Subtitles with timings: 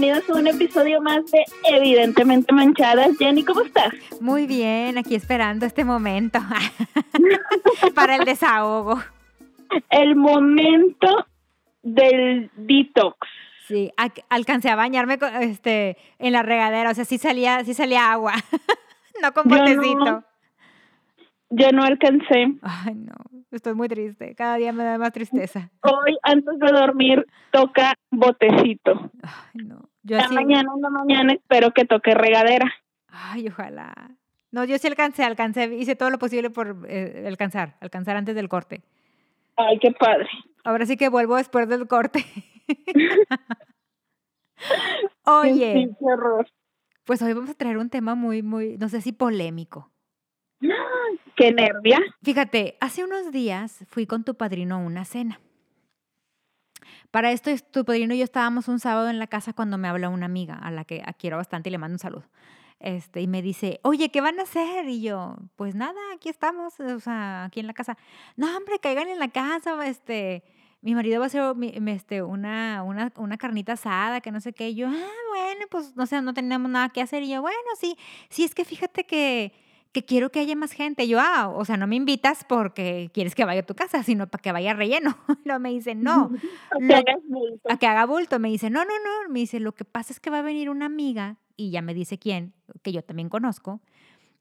[0.00, 3.18] bienvenidos a un episodio más de Evidentemente Manchadas.
[3.18, 3.92] Jenny, ¿cómo estás?
[4.18, 6.38] Muy bien, aquí esperando este momento
[7.94, 8.98] para el desahogo.
[9.90, 11.26] El momento
[11.82, 13.28] del detox.
[13.68, 13.92] Sí,
[14.30, 18.32] alcancé a bañarme este, en la regadera, o sea, sí salía, sí salía agua,
[19.22, 20.24] no con botecito.
[21.50, 22.54] Yo no alcancé.
[22.62, 23.12] Ay, no,
[23.50, 24.34] estoy muy triste.
[24.34, 25.70] Cada día me da más tristeza.
[25.82, 29.10] Hoy, antes de dormir, toca botecito.
[29.22, 29.89] Ay, no.
[30.02, 32.72] Yo la mañana, en la mañana espero que toque regadera.
[33.08, 33.92] Ay, ojalá.
[34.52, 38.48] No, yo sí alcancé, alcancé, hice todo lo posible por eh, alcanzar, alcanzar antes del
[38.48, 38.82] corte.
[39.56, 40.28] Ay, qué padre.
[40.64, 42.24] Ahora sí que vuelvo después del corte.
[45.24, 45.72] Oye.
[45.74, 46.48] Sí, qué horror.
[47.04, 49.90] Pues hoy vamos a traer un tema muy, muy, no sé si polémico.
[51.36, 51.98] ¡Qué nervia!
[52.22, 55.40] Fíjate, hace unos días fui con tu padrino a una cena.
[57.10, 60.08] Para esto, tu padrino y yo estábamos un sábado en la casa cuando me habla
[60.08, 62.24] una amiga a la que quiero bastante y le mando un saludo.
[62.78, 64.88] Este, y me dice, oye, ¿qué van a hacer?
[64.88, 67.98] Y yo, pues nada, aquí estamos, o sea, aquí en la casa.
[68.36, 70.44] No, hombre, caigan en la casa, este,
[70.80, 71.42] mi marido va a hacer
[71.88, 74.70] este, una, una, una carnita asada, que no sé qué.
[74.70, 77.22] Y yo, ah, bueno, pues no sé, no tenemos nada que hacer.
[77.22, 77.98] Y yo, bueno, sí,
[78.30, 79.52] sí, es que fíjate que
[79.92, 81.08] que quiero que haya más gente.
[81.08, 84.28] Yo, ah, o sea, no me invitas porque quieres que vaya a tu casa, sino
[84.28, 85.16] para que vaya relleno.
[85.44, 86.30] No me dice, no.
[87.68, 88.38] a que haga bulto.
[88.38, 89.32] Me dice, no, no, no.
[89.32, 91.92] Me dice, lo que pasa es que va a venir una amiga, y ya me
[91.92, 93.80] dice quién, que yo también conozco.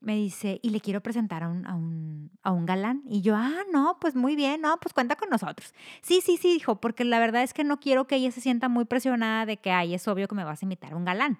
[0.02, 3.02] Me dice, y le quiero presentar a un, a un, a un galán.
[3.10, 5.74] Y yo, ah, no, pues muy bien, no, pues cuenta con nosotros.
[6.02, 8.70] Sí, sí, sí, dijo, porque la verdad es que no quiero que ella se sienta
[8.70, 11.40] muy presionada de que, ay, es obvio que me vas a invitar a un galán.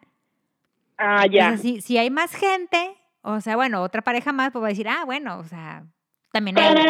[0.98, 1.58] Ah, ya.
[1.58, 4.88] si, si hay más gente, o sea, bueno, otra pareja más pues va a decir,
[4.88, 5.84] ah, bueno, o sea,
[6.32, 6.86] también para,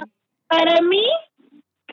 [0.48, 1.06] Para mí,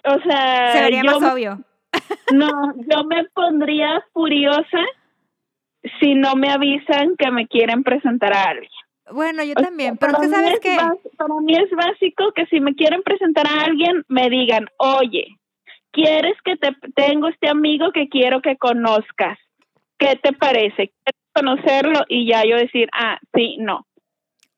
[0.05, 0.73] o sea...
[0.73, 1.59] Se vería más obvio.
[2.33, 4.85] No, yo me pondría furiosa
[6.01, 8.71] si no me avisan que me quieren presentar a alguien.
[9.11, 10.77] Bueno, yo también, pero que sabes que...
[11.17, 15.29] Para mí es básico que si me quieren presentar a alguien, me digan, oye,
[15.93, 19.39] ¿quieres que te tengo este amigo que quiero que conozcas?
[19.99, 20.93] ¿Qué te parece?
[21.05, 22.01] ¿Quieres conocerlo?
[22.09, 23.86] Y ya yo decir, ah, sí, no.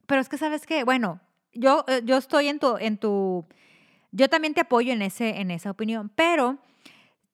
[0.08, 1.20] Pero es que sabes que, bueno,
[1.52, 3.44] yo, eh, yo estoy en tu, en tu,
[4.10, 6.56] yo también te apoyo en, ese, en esa opinión, pero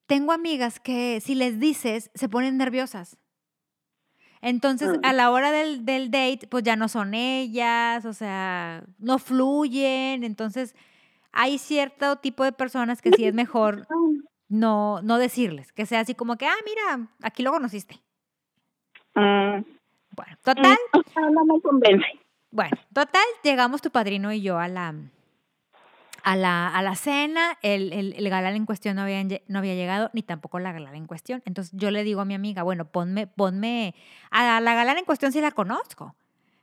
[0.06, 3.16] tengo amigas que si les dices, se ponen nerviosas.
[4.42, 9.18] Entonces, a la hora del, del, date, pues ya no son ellas, o sea, no
[9.18, 10.24] fluyen.
[10.24, 10.74] Entonces,
[11.30, 13.86] hay cierto tipo de personas que sí es mejor
[14.48, 18.02] no, no decirles, que sea así como que, ah, mira, aquí lo conociste.
[19.14, 19.62] Mm.
[20.10, 20.76] Bueno, total.
[21.16, 22.23] No me convence.
[22.54, 24.94] Bueno, total, llegamos tu padrino y yo a la,
[26.22, 27.58] a la, a la cena.
[27.62, 31.08] El, el, galán en cuestión no había, no había llegado, ni tampoco la galán en
[31.08, 31.42] cuestión.
[31.46, 33.96] Entonces yo le digo a mi amiga, bueno, ponme, ponme,
[34.30, 36.14] a la galán en cuestión sí la conozco,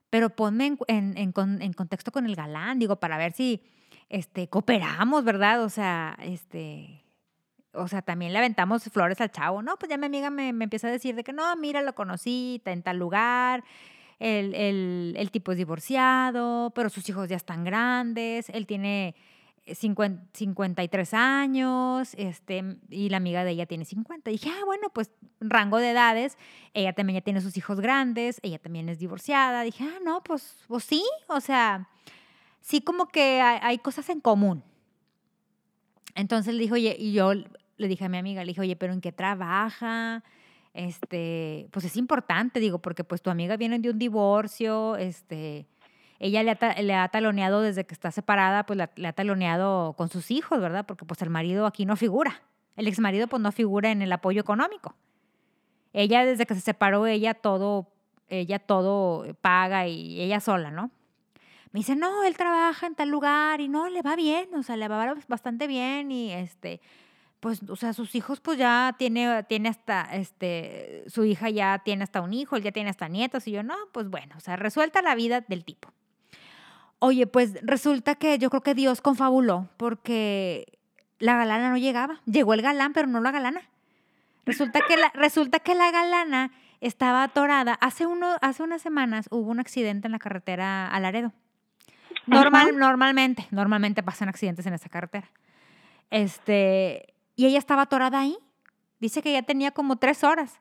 [0.09, 3.61] pero ponme en, en, en, contexto con el galán, digo, para ver si
[4.07, 5.61] este, cooperamos, ¿verdad?
[5.61, 7.03] O sea, este,
[7.73, 9.75] o sea, también le aventamos flores al chavo, ¿no?
[9.75, 12.61] Pues ya mi amiga me, me empieza a decir de que no, mira, lo conocí,
[12.63, 13.65] en tal lugar,
[14.21, 19.15] el, tipo es divorciado, pero sus hijos ya están grandes, él tiene
[19.65, 24.29] 53 años, este, y la amiga de ella tiene 50.
[24.29, 26.37] Y dije, ah, bueno, pues rango de edades,
[26.73, 29.63] ella también ya tiene sus hijos grandes, ella también es divorciada.
[29.63, 31.89] Dije, ah, no, pues, pues sí, o sea,
[32.61, 34.63] sí como que hay, cosas en común.
[36.15, 38.93] Entonces le dijo, oye, y yo le dije a mi amiga, le dije, oye, pero
[38.93, 40.23] ¿en qué trabaja?
[40.73, 45.67] Este, pues es importante, digo, porque pues tu amiga viene de un divorcio, este,
[46.19, 50.09] ella le ha, le ha taloneado desde que está separada, pues le ha taloneado con
[50.09, 50.85] sus hijos, ¿verdad?
[50.85, 52.43] Porque pues el marido aquí no figura,
[52.75, 54.95] el ex marido pues no figura en el apoyo económico.
[55.93, 57.87] Ella desde que se separó, ella todo,
[58.29, 60.91] ella todo paga y ella sola, ¿no?
[61.73, 64.75] Me dice, no, él trabaja en tal lugar y no, le va bien, o sea,
[64.75, 66.81] le va bastante bien y este,
[67.41, 72.03] pues, o sea, sus hijos, pues ya tiene, tiene hasta, este, su hija ya tiene
[72.03, 74.55] hasta un hijo, él ya tiene hasta nietos, y yo, no, pues bueno, o sea,
[74.55, 75.91] resuelta la vida del tipo.
[76.99, 80.77] Oye, pues resulta que yo creo que Dios confabuló, porque
[81.17, 82.21] la galana no llegaba.
[82.25, 83.61] Llegó el galán, pero no la galana.
[84.45, 87.73] Resulta que la, resulta que la galana estaba atorada.
[87.73, 91.33] Hace, uno, hace unas semanas hubo un accidente en la carretera a Laredo.
[92.27, 95.31] Normal, normalmente, normalmente pasan accidentes en esa carretera.
[96.11, 98.37] Este, y ella estaba atorada ahí.
[98.99, 100.59] Dice que ya tenía como tres horas.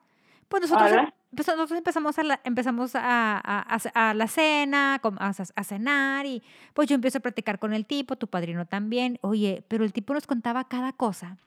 [0.49, 6.41] Pues nosotros, pues nosotros empezamos, a la, empezamos a, a, la cena, a, cenar y
[6.73, 9.19] pues yo empiezo a platicar con el tipo, tu padrino también.
[9.21, 11.37] Oye, pero el tipo nos contaba cada cosa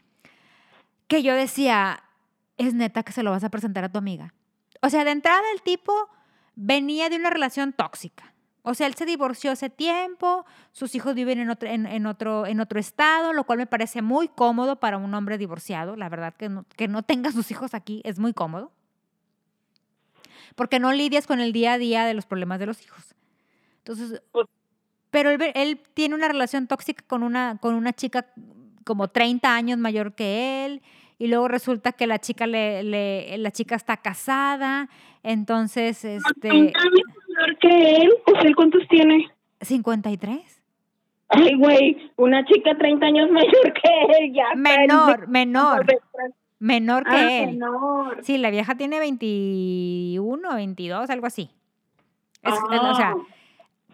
[1.08, 2.04] que yo decía,
[2.56, 4.32] es neta que se lo vas a presentar a tu amiga.
[4.82, 6.08] O sea, de entrada el tipo
[6.54, 8.33] venía de una relación tóxica.
[8.66, 12.60] O sea, él se divorció hace tiempo, sus hijos viven en otro, en, otro, en
[12.60, 15.96] otro estado, lo cual me parece muy cómodo para un hombre divorciado.
[15.96, 18.72] La verdad que no, que no tenga sus hijos aquí es muy cómodo.
[20.54, 23.14] Porque no lidias con el día a día de los problemas de los hijos.
[23.78, 24.46] Entonces, pues
[25.10, 28.26] pero él, él, tiene una relación tóxica con una, con una chica
[28.84, 30.82] como 30 años mayor que él
[31.18, 34.88] y luego resulta que la chica le, le la chica está casada,
[35.22, 36.72] entonces este
[37.68, 39.30] que él, pues él cuántos tiene?
[39.60, 40.62] 53.
[41.28, 44.54] Ay, güey, una chica 30 años mayor que él, ya.
[44.54, 45.86] Menor, menor.
[46.58, 47.46] Menor que ah, él.
[47.52, 48.18] Menor.
[48.22, 51.50] Sí, la vieja tiene 21, 22, algo así.
[52.44, 53.16] o sea, ah.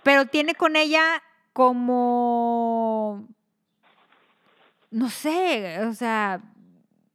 [0.03, 1.23] pero tiene con ella
[1.53, 3.27] como
[4.91, 6.41] no sé, o sea,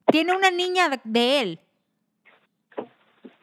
[0.07, 1.59] tiene una niña de él.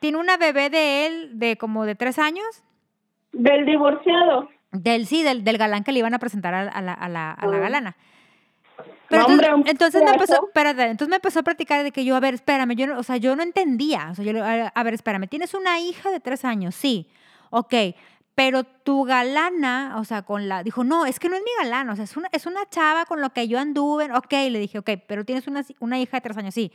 [0.00, 2.64] Tiene una bebé de él de como de tres años.
[3.32, 4.48] Del divorciado.
[4.72, 7.46] Del, sí, del, del galán que le iban a presentar a, la, a la, a
[7.46, 7.60] la ah.
[7.60, 7.96] galana.
[9.08, 9.26] Pero
[9.66, 12.74] entonces, me empezó, espérate, entonces me empezó a practicar de que yo, a ver, espérame,
[12.74, 14.08] yo, o sea, yo no entendía.
[14.10, 17.08] O sea, yo, a ver, espérame, tienes una hija de tres años, sí,
[17.50, 17.74] ok,
[18.34, 21.92] pero tu galana, o sea, con la, dijo, no, es que no es mi galana,
[21.92, 24.78] o sea, es una, es una chava con lo que yo anduve, ok, le dije,
[24.78, 26.72] ok, pero tienes una, una hija de tres años, sí,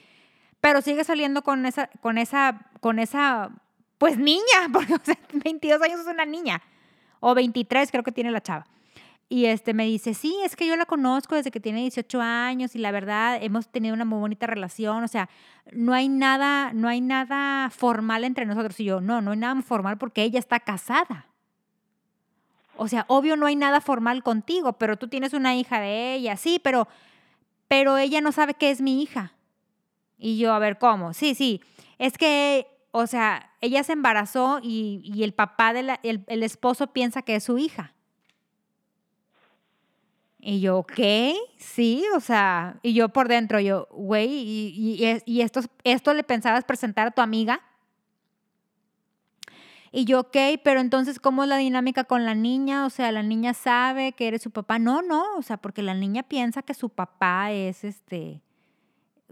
[0.62, 3.50] pero sigue saliendo con esa, con esa, con esa,
[3.98, 4.42] pues niña,
[4.74, 6.62] porque o sea, 22 años es una niña,
[7.20, 8.66] o 23 creo que tiene la chava.
[9.30, 12.76] Y este me dice, sí, es que yo la conozco desde que tiene 18 años
[12.76, 15.30] y la verdad hemos tenido una muy bonita relación, o sea,
[15.74, 18.80] no hay nada, no hay nada formal entre nosotros.
[18.80, 21.28] Y yo, no, no hay nada formal porque ella está casada.
[22.78, 26.38] O sea, obvio no hay nada formal contigo, pero tú tienes una hija de ella,
[26.38, 26.88] sí, pero,
[27.68, 29.34] pero ella no sabe que es mi hija.
[30.18, 31.14] Y yo, a ver, ¿cómo?
[31.14, 31.62] Sí, sí,
[31.98, 37.36] es que, o sea, ella se embarazó y, el papá, del el, esposo piensa que
[37.36, 37.94] es su hija.
[40.40, 41.00] Y yo, ok,
[41.58, 46.24] sí, o sea, y yo por dentro, yo, güey, y, y, y esto, esto le
[46.24, 47.62] pensabas presentar a tu amiga.
[49.92, 52.86] Y yo, ok, pero entonces, ¿cómo es la dinámica con la niña?
[52.86, 54.78] O sea, la niña sabe que eres su papá.
[54.78, 58.42] No, no, o sea, porque la niña piensa que su papá es este,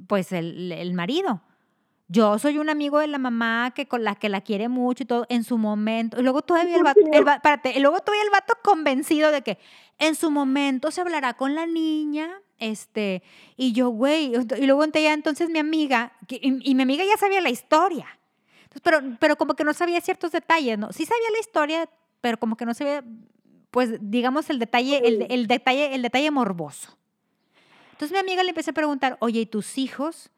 [0.07, 1.41] pues el, el marido.
[2.07, 5.05] Yo soy un amigo de la mamá que con la que la quiere mucho y
[5.07, 6.19] todo en su momento.
[6.19, 9.57] Y luego todavía el vato, el, espérate, luego todavía el vato convencido de que
[9.97, 12.29] en su momento se hablará con la niña,
[12.59, 13.23] este,
[13.57, 18.07] y yo, güey, y luego entonces mi amiga, y mi amiga ya sabía la historia
[18.81, 20.91] pero, pero como que no sabía ciertos detalles, ¿no?
[20.91, 21.89] Sí sabía la historia,
[22.21, 23.03] pero como que no sabía,
[23.71, 26.97] pues, digamos, el detalle, el, el detalle, el detalle morboso.
[27.91, 30.29] Entonces mi amiga le empecé a preguntar, oye, ¿y tus hijos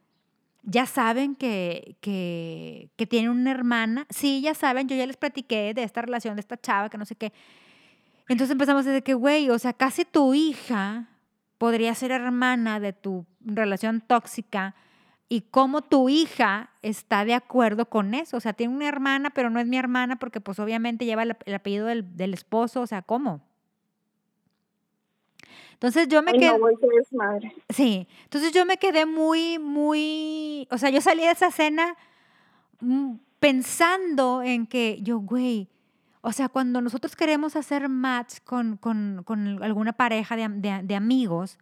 [0.63, 4.05] ya saben que, que, que una hermana?
[4.09, 7.05] Sí, ya saben, yo ya les platiqué de esta relación, de esta chava, que no
[7.05, 7.31] sé qué.
[8.27, 11.07] Entonces empezamos decir que, güey, o sea, casi tu hija
[11.57, 14.75] podría ser hermana de tu relación tóxica
[15.29, 18.37] y cómo tu hija está de acuerdo con eso.
[18.37, 21.53] O sea, tiene una hermana, pero no es mi hermana porque pues obviamente lleva el,
[21.53, 22.81] apellido del, del, esposo.
[22.81, 23.41] O sea, ¿cómo?
[25.77, 26.49] Entonces yo me quedé...
[27.69, 30.67] Sí, entonces yo me quedé muy, muy...
[30.71, 31.95] O sea, yo salí de esa cena
[32.79, 35.67] mm, pensando en que yo, güey,
[36.21, 40.95] o sea, cuando nosotros queremos hacer match con, con, con alguna pareja de, de, de
[40.95, 41.59] amigos,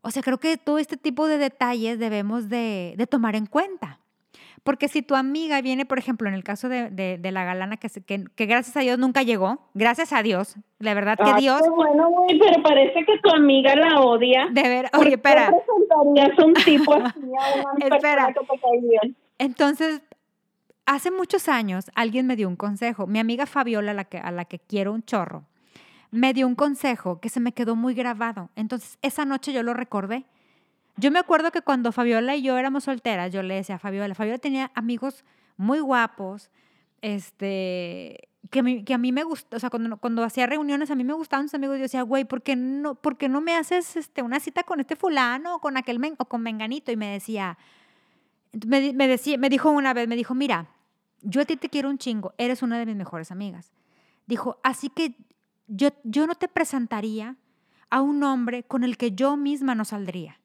[0.00, 4.00] o sea, creo que todo este tipo de detalles debemos de, de tomar en cuenta.
[4.62, 7.88] Porque si tu amiga viene, por ejemplo, en el caso de, de, la galana, que,
[7.88, 11.62] que, que, gracias a Dios nunca llegó, gracias a Dios, la verdad que Dios...
[11.74, 14.46] bueno, güey, pero parece que tu amiga la odia.
[14.52, 15.52] De ver, oye, espera.
[15.52, 18.34] un tipo así a una espera.
[19.38, 20.00] Entonces,
[20.86, 23.08] hace muchos años alguien me dio un consejo.
[23.08, 25.44] Mi amiga Fabiola, la que, a la que quiero un chorro,
[26.12, 28.50] me dio un consejo que se me quedó muy grabado.
[28.54, 30.24] Entonces, esa noche yo lo recordé.
[30.96, 34.14] Yo me acuerdo que cuando Fabiola y yo éramos solteras, yo le decía a Fabiola,
[34.14, 35.24] Fabiola tenía amigos
[35.56, 36.50] muy guapos,
[37.00, 38.60] este, que,
[38.92, 41.54] a mí me gustó, o sea, cuando, cuando hacía reuniones a mí me gustaban sus
[41.54, 44.62] amigos, yo decía, güey, ¿por qué no, por qué no me haces este, una cita
[44.64, 46.92] con este fulano o con aquel o con menganito?
[46.92, 47.56] Y me decía,
[48.66, 50.68] me, me, decía, me dijo una vez, me dijo, mira,
[51.22, 53.72] yo a ti te quiero un chingo, eres una de mis mejores amigas.
[54.26, 55.16] Dijo, así que
[55.66, 57.36] yo, yo no te presentaría
[57.90, 60.41] a un hombre con el que yo misma no saldría.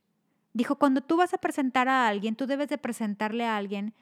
[0.58, 3.94] Dijo, cuando tú vas a presentar a alguien, tú debes de presentarle a alguien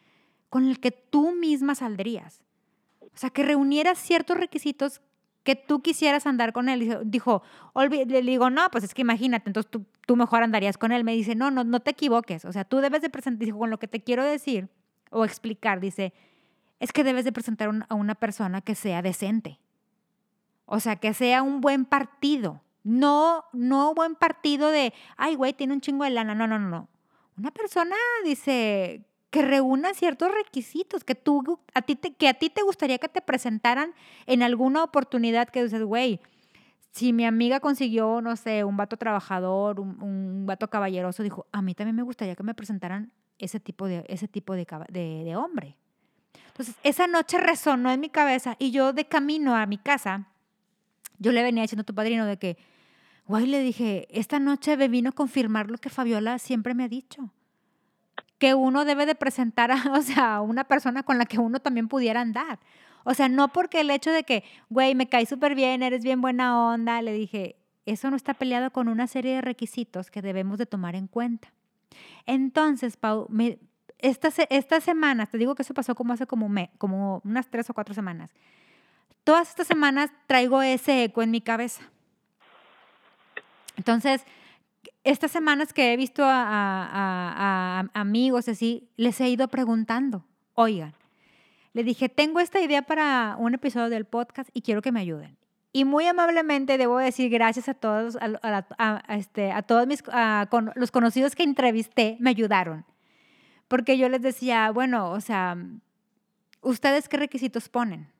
[0.47, 2.41] con el que tú misma saldrías.
[3.01, 5.01] O sea, que reunieras ciertos requisitos
[5.43, 7.01] que tú quisieras andar con él.
[7.03, 7.43] Dijo,
[7.75, 11.03] le digo, no, pues es que imagínate, entonces tú, tú, mejor andarías con él.
[11.03, 12.45] Me dice, no, no, no te equivoques.
[12.45, 14.69] O sea, tú debes de presentar, dijo, con lo que te quiero decir
[15.09, 16.13] o explicar, dice,
[16.79, 19.59] es que debes de presentar a una persona que sea decente.
[20.65, 22.61] O sea, que sea un buen partido.
[22.85, 26.35] No, no buen partido de, ay, güey, tiene un chingo de lana.
[26.35, 26.87] No, no, no, no.
[27.35, 32.51] Una persona, dice, que reúna ciertos requisitos, que tú, a ti te, que a ti
[32.51, 33.95] te gustaría que te presentaran
[34.27, 36.21] en alguna oportunidad que dices, güey,
[36.91, 41.63] si mi amiga consiguió, no sé, un vato trabajador, un, un, vato caballeroso, dijo, a
[41.63, 45.35] mí también me gustaría que me presentaran ese tipo de, ese tipo de, de, de
[45.35, 45.75] hombre.
[46.49, 50.27] Entonces, esa noche resonó en mi cabeza y yo de camino a mi casa,
[51.19, 52.57] yo le venía diciendo a tu padrino de que,
[53.25, 56.87] güey, le dije, esta noche me vino a confirmar lo que Fabiola siempre me ha
[56.87, 57.31] dicho,
[58.37, 61.87] que uno debe de presentar a, o sea, una persona con la que uno también
[61.87, 62.59] pudiera andar.
[63.03, 66.21] O sea, no porque el hecho de que, güey, me caí súper bien, eres bien
[66.21, 67.55] buena onda, le dije,
[67.85, 71.53] eso no está peleado con una serie de requisitos que debemos de tomar en cuenta.
[72.25, 73.59] Entonces, Pau, me,
[73.99, 77.69] estas, estas semanas, te digo que eso pasó como hace como, me, como unas tres
[77.69, 78.31] o cuatro semanas,
[79.25, 81.81] todas estas semanas traigo ese eco en mi cabeza.
[83.75, 84.23] Entonces,
[85.03, 90.93] estas semanas que he visto a, amigos así, les he ido preguntando, oigan,
[91.73, 95.37] le dije, tengo esta idea para un episodio del podcast y quiero que me ayuden.
[95.73, 100.01] Y muy amablemente debo decir gracias a todos, a, este, todos mis,
[100.75, 102.85] los conocidos que entrevisté, me ayudaron.
[103.67, 105.57] Porque yo les decía, bueno, o sea,
[106.61, 108.14] ¿ustedes qué requisitos ponen?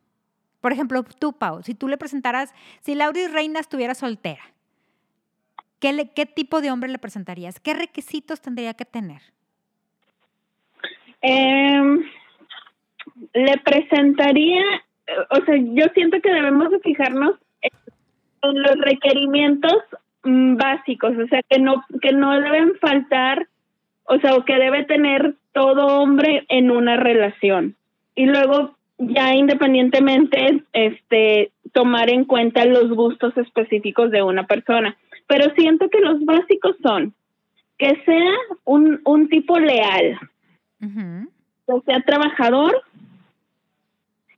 [0.65, 4.41] Por ejemplo, tú, Pau, si tú le presentaras, si Lauris Reina estuviera soltera,
[5.79, 7.59] ¿qué, ¿qué tipo de hombre le presentarías?
[7.59, 9.21] ¿Qué requisitos tendría que tener?
[11.21, 11.99] Eh
[13.33, 14.63] le presentaría,
[15.29, 19.75] o sea, yo siento que debemos de fijarnos en los requerimientos
[20.23, 23.47] mm, básicos, o sea, que no que no deben faltar,
[24.05, 27.75] o sea, o que debe tener todo hombre en una relación.
[28.15, 34.97] Y luego ya independientemente este tomar en cuenta los gustos específicos de una persona.
[35.27, 37.13] Pero siento que los básicos son
[37.77, 38.33] que sea
[38.63, 40.17] un, un tipo leal,
[40.79, 42.81] que sea trabajador,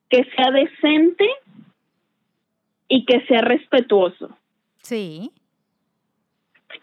[0.09, 1.25] que sea decente
[2.87, 4.35] y que sea respetuoso.
[4.81, 5.31] Sí.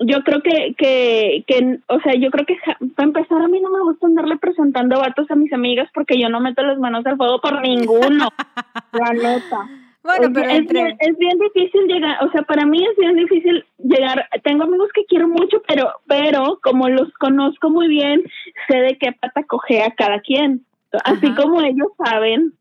[0.01, 2.57] Yo creo que, que, que, o sea, yo creo que
[2.95, 6.29] para empezar a mí no me gusta andarle presentando vatos a mis amigas porque yo
[6.29, 8.29] no meto las manos al fuego por ninguno.
[8.93, 9.69] la nota.
[10.05, 13.65] Bueno, pero es, bien, es bien difícil llegar, o sea, para mí es bien difícil
[13.79, 14.29] llegar.
[14.43, 18.23] Tengo amigos que quiero mucho, pero, pero como los conozco muy bien,
[18.69, 20.67] sé de qué pata a cada quien.
[21.05, 22.53] Así como ellos saben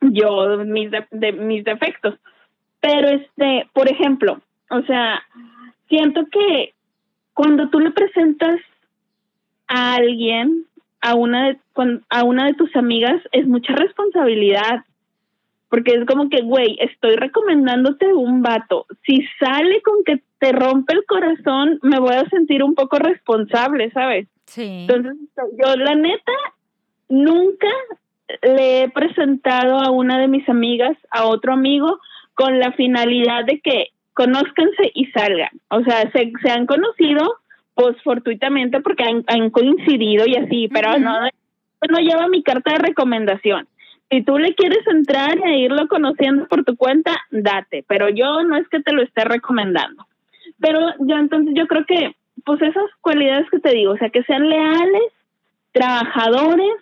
[0.00, 2.14] yo mis de, mis defectos.
[2.80, 4.40] Pero este, por ejemplo,
[4.70, 5.22] o sea,
[5.88, 6.74] siento que
[7.34, 8.60] cuando tú le presentas
[9.68, 10.64] a alguien,
[11.00, 11.58] a una de,
[12.08, 14.84] a una de tus amigas, es mucha responsabilidad.
[15.68, 18.86] Porque es como que, güey, estoy recomendándote un vato.
[19.04, 23.90] Si sale con que te rompe el corazón, me voy a sentir un poco responsable,
[23.90, 24.28] ¿sabes?
[24.46, 24.86] Sí.
[24.88, 26.32] Entonces, yo la neta,
[27.08, 27.68] nunca
[28.42, 31.98] le he presentado a una de mis amigas a otro amigo
[32.34, 35.50] con la finalidad de que conózcanse y salgan.
[35.68, 37.36] O sea, se, se han conocido
[37.74, 43.68] pues fortuitamente porque han, coincidido y así, pero no, no lleva mi carta de recomendación.
[44.10, 48.56] Si tú le quieres entrar e irlo conociendo por tu cuenta, date, pero yo no
[48.56, 50.06] es que te lo esté recomendando.
[50.58, 54.22] Pero yo entonces yo creo que pues esas cualidades que te digo, o sea, que
[54.22, 55.12] sean leales,
[55.72, 56.76] trabajadores,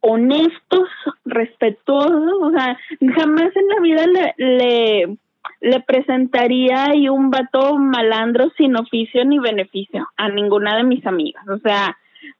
[0.00, 0.88] honestos,
[1.24, 2.78] respetuosos, o sea,
[3.16, 5.16] jamás en la vida le, le,
[5.60, 11.46] le presentaría ahí un vato malandro sin oficio ni beneficio a ninguna de mis amigas,
[11.48, 11.96] o sea,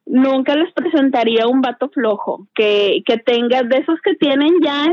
[0.07, 4.93] nunca les presentaría un vato flojo, que, que tenga de esos que tienen ya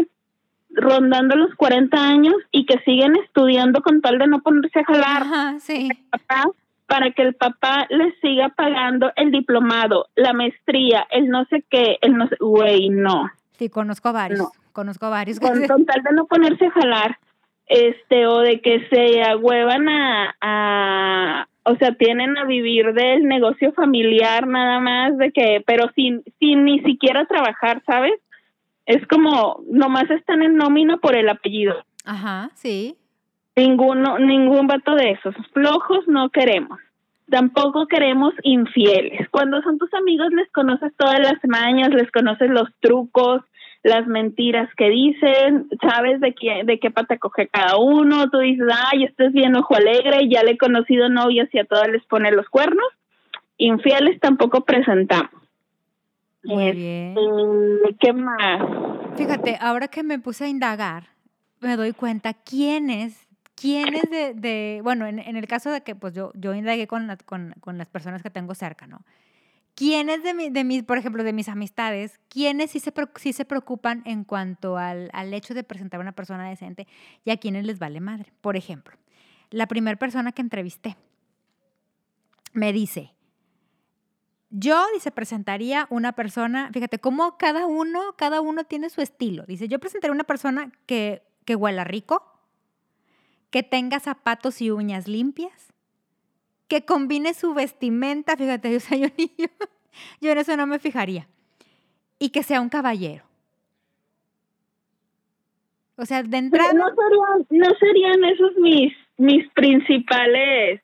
[0.69, 5.21] rondando los 40 años y que siguen estudiando con tal de no ponerse a jalar.
[5.23, 5.89] Ajá, sí
[6.87, 11.97] para que el papá le siga pagando el diplomado, la maestría, el no sé qué,
[12.01, 13.29] el no sé, güey, no.
[13.57, 15.39] Sí, conozco varios, conozco varios.
[15.39, 17.19] Con, tal de no ponerse a jalar,
[17.67, 23.74] este, o de que se agüevan a, a, o sea, tienen a vivir del negocio
[23.74, 28.13] familiar nada más, de que, pero sin, sin ni siquiera trabajar, ¿sabes?
[28.86, 31.75] Es como, nomás están en nómina por el apellido.
[32.05, 32.95] Ajá, sí.
[33.55, 35.36] Ninguno, ningún vato de esos.
[35.51, 36.79] Flojos no queremos.
[37.29, 39.27] Tampoco queremos infieles.
[39.29, 43.41] Cuando son tus amigos les conoces todas las mañas, les conoces los trucos,
[43.84, 48.67] las mentiras que dicen, sabes de qué, de qué pata coge cada uno, tú dices,
[48.91, 52.03] ay, este es bien ojo alegre, ya le he conocido novias y a todas les
[52.05, 52.86] pone los cuernos.
[53.57, 55.31] Infieles tampoco presentamos.
[56.43, 57.15] Muy bien.
[57.17, 58.62] Este, ¿Qué más?
[59.15, 61.07] Fíjate, ahora que me puse a indagar,
[61.60, 66.13] me doy cuenta quiénes, quiénes de, de bueno, en, en el caso de que pues
[66.13, 69.01] yo, yo indagué con, con, con las personas que tengo cerca, ¿no?
[69.77, 73.46] ¿Quiénes de, mi, de mis, por ejemplo, de mis amistades, quiénes sí se, sí se
[73.46, 76.88] preocupan en cuanto al, al hecho de presentar a una persona decente
[77.24, 78.34] y a quienes les vale madre?
[78.41, 78.98] Por ejemplo,
[79.51, 80.98] la primera persona que entrevisté
[82.53, 83.13] me dice,
[84.50, 89.46] yo, dice, presentaría una persona, fíjate, cómo cada uno, cada uno tiene su estilo.
[89.46, 92.24] Dice, yo presentaría una persona que, que huela rico,
[93.51, 95.72] que tenga zapatos y uñas limpias,
[96.67, 99.45] que combine su vestimenta, fíjate, o sea, yo, yo,
[100.21, 101.27] yo en eso no me fijaría,
[102.19, 103.24] y que sea un caballero.
[105.95, 106.74] O sea, de Pero entrada...
[106.74, 110.81] no serían, no serían esos mis, mis principales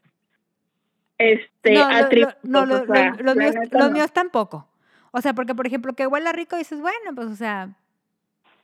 [1.19, 2.37] este, No, atributos.
[2.43, 3.91] no, lo- o sea, lo- los, la míos, los no.
[3.91, 4.67] míos tampoco.
[5.11, 7.69] O sea, porque, por ejemplo, que huela rico, dices, bueno, pues, o sea,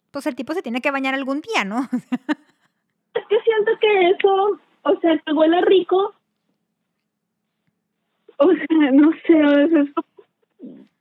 [0.09, 1.87] pues el tipo se tiene que bañar algún día, ¿no?
[3.13, 6.13] Es que siento que eso, o sea, que huele rico,
[8.39, 9.85] o sea, no sé, o sea,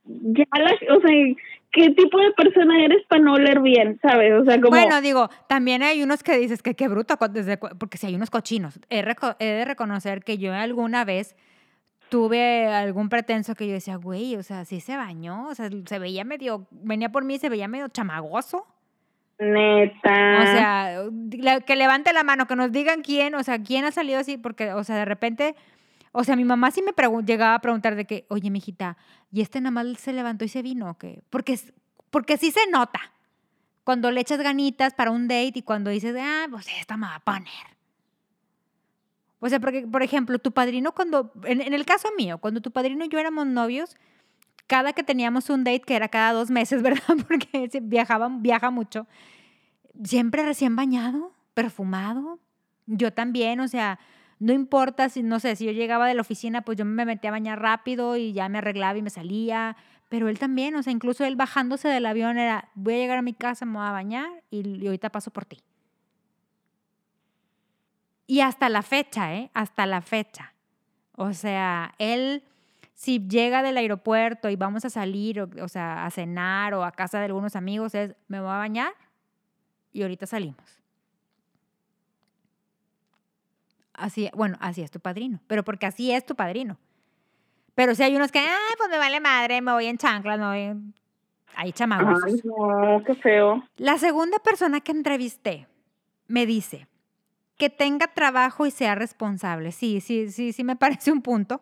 [0.05, 1.35] ya la, o sea,
[1.71, 4.33] ¿qué tipo de persona eres para no oler bien, sabes?
[4.33, 7.97] O sea, como, Bueno, digo, también hay unos que dices que qué bruto, desde porque
[7.97, 8.79] si hay unos cochinos.
[8.89, 9.03] He,
[9.39, 11.35] he de reconocer que yo alguna vez
[12.09, 15.99] tuve algún pretenso que yo decía, güey, o sea, sí se bañó, o sea, se
[15.99, 18.65] veía medio, venía por mí y se veía medio chamagoso.
[19.37, 20.39] neta.
[20.41, 24.19] O sea, que levante la mano, que nos digan quién, o sea, quién ha salido
[24.19, 25.55] así, porque, o sea, de repente,
[26.11, 28.97] o sea, mi mamá sí me llegaba a preguntar de que, oye, mijita,
[29.31, 31.21] ¿y este nada más se levantó y se vino o qué?
[31.29, 31.59] Porque,
[32.09, 32.99] porque sí se nota
[33.83, 37.15] cuando le echas ganitas para un date y cuando dices, ah, pues esta me va
[37.15, 37.77] a poner.
[39.39, 42.71] O sea, porque, por ejemplo, tu padrino cuando, en, en el caso mío, cuando tu
[42.71, 43.95] padrino y yo éramos novios,
[44.69, 47.17] cada que teníamos un date, que era cada dos meses, ¿verdad?
[47.27, 49.07] Porque viajaban, viaja mucho,
[50.03, 52.39] siempre recién bañado, perfumado.
[52.85, 53.99] Yo también, o sea,
[54.39, 57.29] no importa si, no sé, si yo llegaba de la oficina, pues yo me metía
[57.29, 59.75] a bañar rápido y ya me arreglaba y me salía.
[60.07, 63.21] Pero él también, o sea, incluso él bajándose del avión era, voy a llegar a
[63.21, 65.61] mi casa, me voy a bañar y, y ahorita paso por ti.
[68.25, 69.51] Y hasta la fecha, ¿eh?
[69.53, 70.53] Hasta la fecha.
[71.13, 72.43] O sea, él,
[72.93, 76.91] si llega del aeropuerto y vamos a salir, o, o sea, a cenar o a
[76.91, 78.93] casa de algunos amigos, es, me voy a bañar
[79.91, 80.78] y ahorita salimos.
[83.99, 86.77] Así, bueno, así es tu padrino, pero porque así es tu padrino.
[87.75, 90.45] Pero si hay unos que, ay, pues me vale madre, me voy en chanclas, me
[90.45, 90.93] voy en...
[91.55, 92.23] Ahí chamagosos.
[92.25, 93.63] Ay, no, qué feo.
[93.77, 95.67] La segunda persona que entrevisté
[96.27, 96.87] me dice
[97.57, 99.71] que tenga trabajo y sea responsable.
[99.71, 101.61] Sí, sí, sí, sí me parece un punto.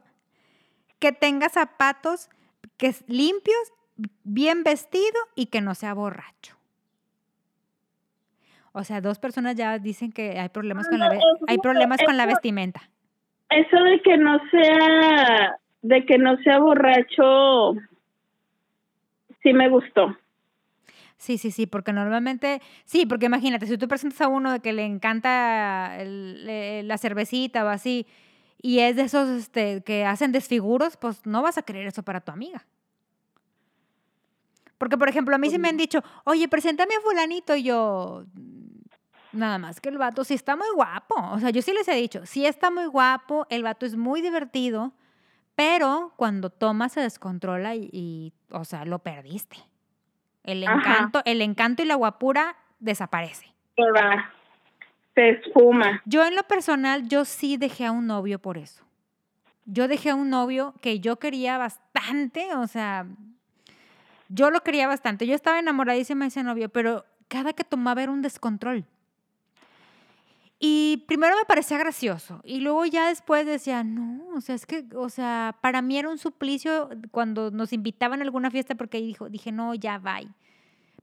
[0.99, 2.29] Que tenga zapatos
[2.77, 3.73] que limpios,
[4.23, 6.56] bien vestido y que no sea borracho.
[8.77, 11.11] O sea, dos personas ya dicen que hay problemas con la, No,
[11.47, 12.89] hay eso- problemas con la vestimenta.
[13.49, 17.73] Eso de que no sea, de que no sea borracho,
[19.41, 20.15] sí me gustó.
[21.17, 24.73] Sí, sí, sí, porque normalmente, sí, porque imagínate, si tú presentas a uno de que
[24.73, 28.05] le encanta el- la cervecita o así,
[28.61, 32.21] y es de esos este, que hacen desfiguros, pues no vas a querer eso para
[32.21, 32.65] tu amiga.
[34.77, 38.25] Porque, por ejemplo, a mí sí me han dicho, oye, preséntame a fulanito, y yo,
[38.35, 38.66] "Mm,
[39.37, 41.15] nada más que el vato sí está muy guapo.
[41.31, 44.21] O sea, yo sí les he dicho, sí está muy guapo, el vato es muy
[44.21, 44.93] divertido,
[45.55, 49.57] pero cuando toma se descontrola y, y, o sea, lo perdiste.
[50.43, 50.77] El Ajá.
[50.77, 53.53] encanto, el encanto y la guapura desaparece.
[53.75, 54.31] Se va,
[55.15, 56.01] se esfuma.
[56.05, 58.83] Yo en lo personal, yo sí dejé a un novio por eso.
[59.65, 63.05] Yo dejé a un novio que yo quería bastante, o sea,
[64.29, 65.27] yo lo quería bastante.
[65.27, 68.85] Yo estaba enamoradísima de ese novio, pero cada que tomaba era un descontrol.
[70.59, 74.85] Y primero me parecía gracioso y luego ya después decía, no, o sea, es que,
[74.95, 79.29] o sea, para mí era un suplicio cuando nos invitaban a alguna fiesta porque dijo,
[79.29, 80.19] dije, no, ya va.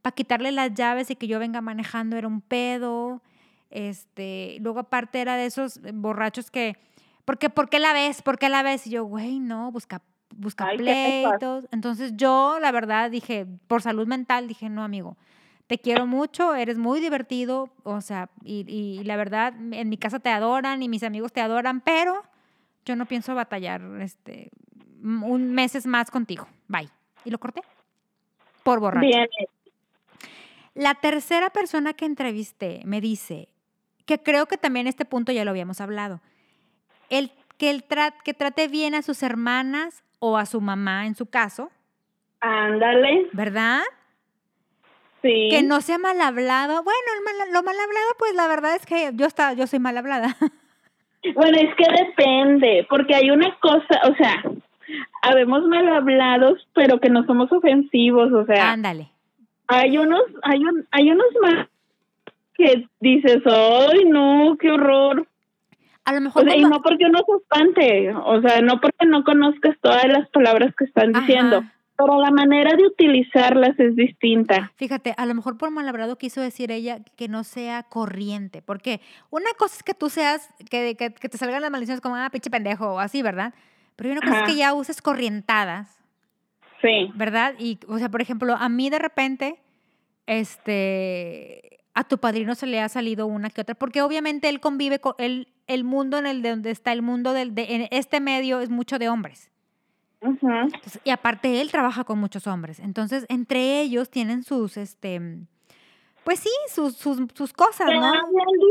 [0.03, 3.23] Para quitarle las llaves y que yo venga manejando era un pedo.
[3.71, 6.77] Este, luego aparte era de esos borrachos que,
[7.25, 8.23] porque, ¿por qué la ves?
[8.23, 8.87] ¿Por qué la ves?
[8.89, 10.03] Y yo, güey, no, busca,
[10.35, 11.67] busca pleitos.
[11.71, 15.17] Entonces yo, la verdad, dije, por salud mental, dije, no, amigo,
[15.67, 20.19] te quiero mucho, eres muy divertido, o sea, y, y la verdad, en mi casa
[20.21, 22.23] te adoran y mis amigos te adoran, pero
[22.85, 24.51] yo no pienso batallar este,
[25.03, 26.47] un meses más contigo.
[26.69, 26.91] Bye.
[27.25, 27.63] Y lo corté.
[28.63, 29.07] Por borracho.
[29.07, 29.27] Bien,
[30.75, 33.49] La tercera persona que entrevisté me dice,
[34.05, 36.21] que creo que también este punto ya lo habíamos hablado,
[37.09, 41.15] el, que, el tra- que trate bien a sus hermanas o a su mamá en
[41.15, 41.71] su caso,
[42.41, 43.81] Ándale, ¿verdad?
[45.25, 45.49] Sí.
[45.51, 46.85] Que no sea mal hablado.
[46.85, 49.81] Bueno, el mal- lo mal hablado, pues la verdad es que yo, está, yo soy
[49.81, 50.37] mal hablada.
[51.35, 54.43] Bueno, es que depende, porque hay una cosa, o sea,
[55.23, 59.09] habemos mal hablados, pero que no somos ofensivos, o sea, Ándale.
[59.67, 61.67] hay unos, hay un, hay unos más
[62.53, 65.27] que dices, ay, no, qué horror.
[66.05, 69.07] A lo O mejor sea, y no porque uno se espante, o sea, no porque
[69.07, 71.65] no conozcas todas las palabras que están diciendo.
[71.97, 74.73] Pero la manera de utilizarlas es distinta.
[74.77, 79.01] Fíjate, a lo mejor por mal hablado quiso decir ella que no sea corriente, porque
[79.31, 82.31] una cosa es que tú seas, que, que, que te salgan las maldiciones como, ah,
[82.31, 83.55] pinche pendejo, o así, ¿verdad?
[83.97, 84.47] Pero una cosa es Ajá.
[84.47, 86.05] que ya uses corrientadas,
[86.85, 87.55] Sí, ¿verdad?
[87.59, 89.57] Y, o sea, por ejemplo, a mí de repente,
[90.27, 94.99] este, a tu padrino se le ha salido una que otra, porque obviamente él convive
[94.99, 98.21] con, el, el mundo en el de donde está el mundo del, de, en este
[98.21, 99.51] medio es mucho de hombres.
[100.25, 102.81] Entonces, y aparte él trabaja con muchos hombres.
[102.81, 105.21] Entonces, entre ellos tienen sus, este,
[106.25, 108.05] pues sí, sus, sus, sus cosas, ¿no?
[108.07, 108.23] hablan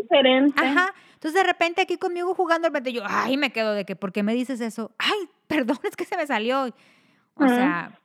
[0.01, 0.65] diferente.
[0.65, 0.93] Ajá.
[1.13, 4.11] Entonces, de repente aquí conmigo jugando, de repente yo, ay, me quedo de que, ¿por
[4.11, 4.91] qué me dices eso?
[4.97, 6.73] Ay, perdón, es que se me salió.
[7.35, 7.99] O sea,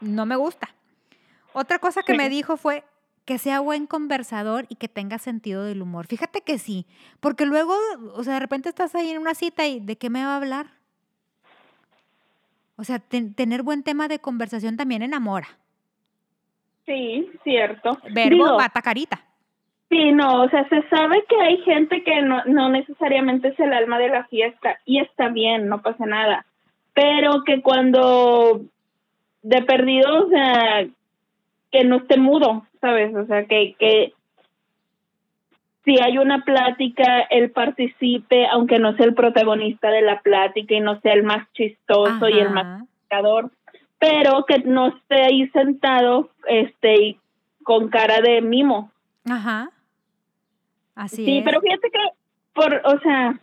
[0.00, 0.68] no me gusta.
[1.52, 2.18] Otra cosa que Sí.
[2.18, 2.84] me dijo fue
[3.24, 6.06] que sea buen conversador y que tenga sentido del humor.
[6.06, 6.86] Fíjate que sí,
[7.20, 7.74] porque luego,
[8.14, 10.36] o sea, de repente estás ahí en una cita y ¿de qué me va a
[10.38, 10.77] hablar?
[12.78, 15.48] O sea, ten- tener buen tema de conversación también enamora.
[16.86, 17.98] Sí, cierto.
[18.14, 19.20] Verbo mata carita.
[19.90, 23.72] Sí, no, o sea, se sabe que hay gente que no, no necesariamente es el
[23.72, 26.44] alma de la fiesta y está bien, no pasa nada,
[26.92, 28.60] pero que cuando
[29.42, 30.86] de perdido, o sea,
[31.72, 33.14] que no esté mudo, ¿sabes?
[33.14, 34.12] O sea, que, que
[35.88, 40.80] si hay una plática, él participe, aunque no sea el protagonista de la plática y
[40.80, 43.50] no sea el más chistoso y el más comunicador,
[43.98, 47.20] pero que no esté ahí sentado este y
[47.62, 48.92] con cara de mimo.
[49.26, 49.70] Ajá.
[50.94, 51.44] Así Sí, es.
[51.46, 52.00] pero fíjate que,
[52.52, 53.40] por, o sea,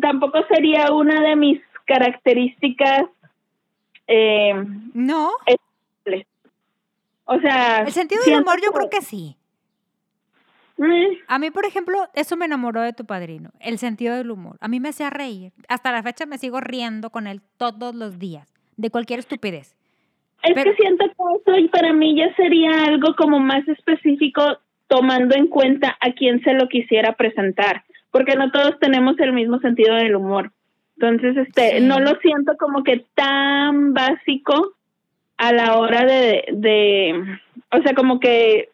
[0.00, 3.02] tampoco sería una de mis características.
[4.06, 4.54] Eh,
[4.94, 5.32] No,
[7.26, 9.36] o sea, el sentido del humor yo creo que sí.
[10.78, 14.56] Mm, A mí, por ejemplo, eso me enamoró de tu padrino, el sentido del humor.
[14.60, 15.52] A mí me hacía reír.
[15.68, 19.74] Hasta la fecha me sigo riendo con él todos los días, de cualquier estupidez.
[20.42, 21.12] es Pero- que siento que
[21.50, 26.40] eso y para mí ya sería algo como más específico tomando en cuenta a quién
[26.44, 30.52] se lo quisiera presentar, porque no todos tenemos el mismo sentido del humor.
[31.00, 31.84] Entonces, este, Sí.
[31.84, 34.74] no lo siento como que tan básico
[35.38, 37.38] a la hora de, de,
[37.72, 38.68] o sea, como que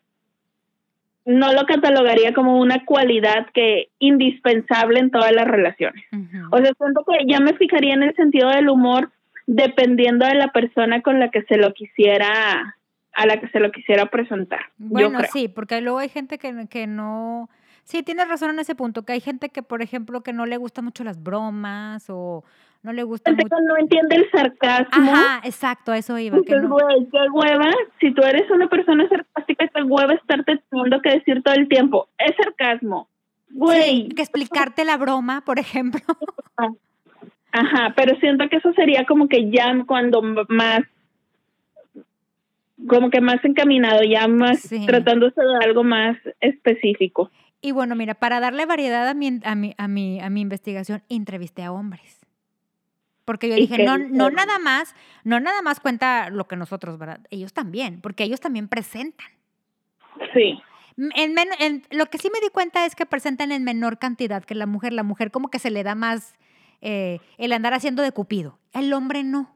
[1.25, 6.05] no lo catalogaría como una cualidad que indispensable en todas las relaciones.
[6.51, 9.11] O sea, siento que ya me fijaría en el sentido del humor
[9.47, 12.77] dependiendo de la persona con la que se lo quisiera,
[13.13, 14.61] a la que se lo quisiera presentar.
[14.79, 17.49] Bueno, sí, porque luego hay gente que, que no...
[17.85, 20.57] Sí, tienes razón en ese punto, que hay gente que, por ejemplo, que no le
[20.57, 22.45] gustan mucho las bromas o
[22.83, 23.57] no le gusta Gente mucho...
[23.63, 25.13] no entiende el sarcasmo.
[25.13, 26.39] Ajá, exacto, eso iba.
[26.45, 26.69] Que no...
[26.69, 27.71] güey, qué hueva.
[28.01, 32.09] Si tú eres una persona sarcástica, qué hueva estarte teniendo que decir todo el tiempo.
[32.19, 33.09] Es sarcasmo.
[33.51, 33.83] Güey.
[33.83, 36.01] Sí, que explicarte la broma, por ejemplo.
[37.53, 40.81] Ajá, pero siento que eso sería como que ya cuando más,
[42.89, 44.87] como que más encaminado, ya más Sí.
[44.87, 47.31] tratándose de algo más específico.
[47.63, 51.03] Y bueno, mira, para darle variedad a mi, a mi, a mi, a mi investigación,
[51.09, 52.19] entrevisté a hombres.
[53.25, 56.99] Porque yo ¿Y dije, no, no nada más, no nada más cuenta lo que nosotros,
[56.99, 57.21] ¿verdad?
[57.31, 59.29] Ellos también, porque ellos también presentan.
[60.35, 60.61] Sí,
[60.99, 63.99] M- En men- en- lo que sí me di cuenta es que presentan en menor
[63.99, 64.93] cantidad que la mujer.
[64.93, 66.35] La mujer como que se le da más
[66.81, 68.59] eh, el andar haciendo de cupido.
[68.73, 69.55] El hombre no.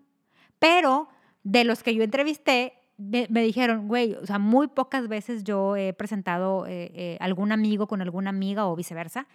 [0.61, 1.09] Pero
[1.42, 5.77] de los que yo entrevisté, me, me dijeron, güey, o sea, muy pocas veces yo
[5.77, 9.27] he presentado eh, eh, algún amigo con alguna amiga o viceversa.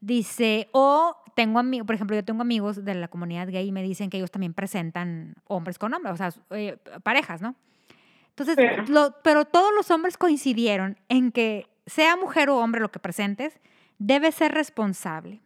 [0.00, 3.82] Dice, o tengo amigos, por ejemplo, yo tengo amigos de la comunidad gay y me
[3.82, 7.54] dicen que ellos también presentan hombres con hombres, o sea, eh, parejas, ¿no?
[8.30, 8.56] Entonces,
[8.88, 13.60] lo- pero todos los hombres coincidieron en que sea mujer o hombre lo que presentes,
[13.98, 15.40] debe ser responsable,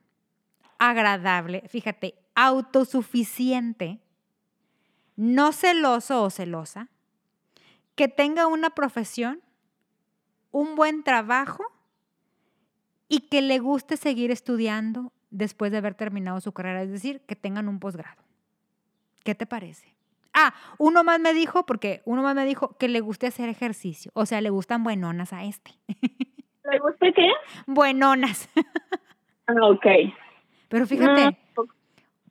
[0.79, 3.99] agradable, fíjate, autosuficiente,
[5.17, 6.89] no celoso o celosa,
[7.95, 9.41] que tenga una profesión,
[10.51, 11.65] un buen trabajo
[13.09, 17.37] y que le guste seguir estudiando después de haber terminado su carrera, es decir, que
[17.37, 18.23] tengan un posgrado.
[19.25, 19.95] ¿Qué te parece?
[20.33, 24.11] Ah, uno más me dijo, porque uno más me dijo que le guste hacer ejercicio,
[24.15, 25.73] o sea, le gustan buenonas a este.
[26.71, 27.29] ¿le gusta qué?
[27.67, 28.49] buenonas.
[29.47, 29.87] Ah, ok.
[30.71, 31.67] Pero fíjate, No,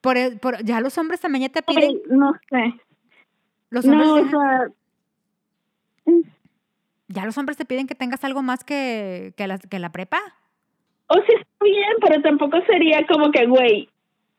[0.02, 2.74] por, ya los hombres también ya te piden no sé.
[3.70, 4.68] Los hombres no, o sea,
[7.08, 10.20] ya los hombres te piden que tengas algo más que, que, la, que la prepa.
[11.08, 13.90] o sí está bien, pero tampoco sería como que, güey,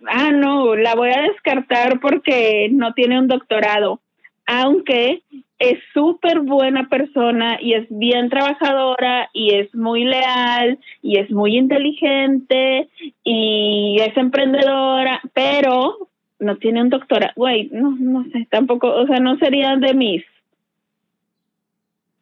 [0.06, 4.00] ah, no, la voy a descartar porque no tiene un doctorado,
[4.46, 5.22] aunque
[5.58, 11.56] es súper buena persona y es bien trabajadora y es muy leal y es muy
[11.56, 12.88] inteligente
[13.22, 19.20] y es emprendedora, pero no tiene un doctorado, güey, no, no sé, tampoco, o sea,
[19.20, 20.24] no sería de mis,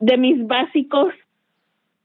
[0.02, 1.14] de mis básicos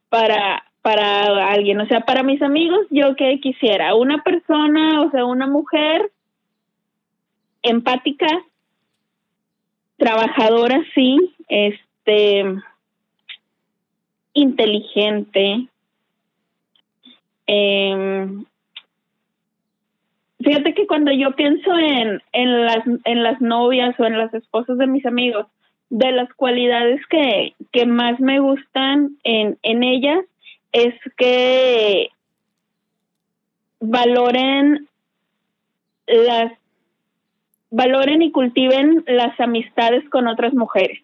[0.10, 5.26] para para alguien, o sea, para mis amigos yo que quisiera una persona, o sea,
[5.26, 6.12] una mujer
[7.62, 8.28] empática,
[9.98, 12.46] trabajadora, sí, este
[14.34, 15.68] inteligente.
[17.48, 18.46] em,
[20.40, 24.78] fíjate que cuando yo pienso en, en las en las novias o en las esposas
[24.78, 25.48] de mis amigos,
[25.90, 30.24] de las cualidades que, que más me gustan en, en ellas
[30.72, 32.10] es que
[33.80, 34.88] valoren
[36.08, 36.52] las
[37.70, 41.00] valoren y cultiven las amistades con otras mujeres.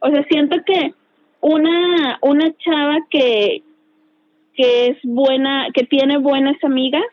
[0.00, 0.94] O sea, siento que
[1.40, 3.62] una una chava que
[4.54, 7.04] que es buena, que tiene buenas amigas,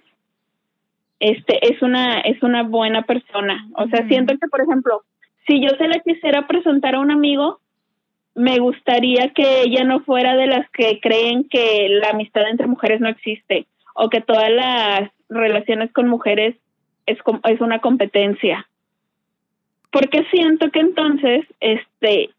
[1.19, 3.67] este es una es una buena persona.
[3.75, 5.03] O sea, siento que por ejemplo,
[5.47, 7.59] si yo se la quisiera presentar a un amigo,
[8.35, 13.01] me gustaría que ella no fuera de las que creen que la amistad entre mujeres
[13.01, 16.55] no existe o que todas las relaciones con mujeres
[17.07, 18.67] es, es una competencia.
[19.89, 22.29] Porque siento que entonces, este,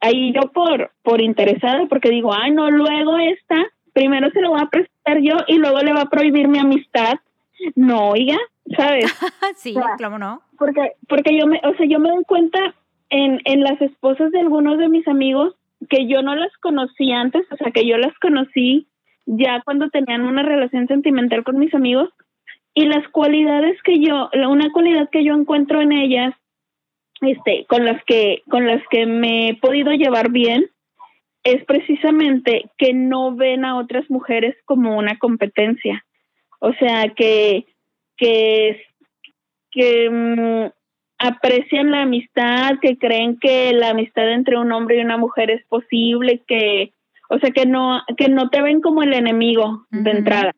[0.00, 4.60] ahí yo por, por interesada, porque digo, ay, no, luego esta, primero se lo voy
[4.60, 7.20] a presentar yo y luego le va a prohibir mi amistad.
[7.76, 8.38] No, oiga,
[8.76, 9.04] ¿sabes?
[9.56, 9.96] sí, Ya.
[9.96, 10.42] claro, no.
[10.58, 12.74] porque porque yo me o sea yo me doy cuenta
[13.10, 15.54] en en las esposas de algunos de mis amigos
[15.90, 18.86] que yo no las conocí antes o sea que yo las conocí
[19.26, 22.08] ya cuando tenían una relación sentimental con mis amigos
[22.74, 26.34] y las cualidades que yo la- una cualidad que yo encuentro en ellas
[27.20, 30.66] este con las que con las que me he podido llevar bien
[31.44, 36.04] es precisamente que no ven a otras mujeres como una competencia
[36.60, 37.66] o sea que
[38.22, 38.80] que
[39.72, 40.70] que mm,
[41.18, 45.64] aprecian la amistad, que creen que la amistad entre un hombre y una mujer es
[45.66, 46.92] posible, que,
[47.28, 50.52] o sea, que no, que no te ven como el enemigo de entrada.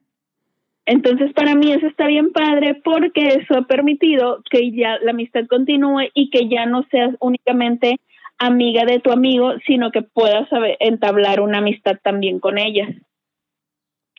[0.86, 5.46] Entonces, para mí eso está bien padre porque eso ha permitido que ya la amistad
[5.48, 8.00] continúe y que ya no seas únicamente
[8.38, 12.90] amiga de tu amigo, sino que puedas saber, entablar una amistad también con ellas.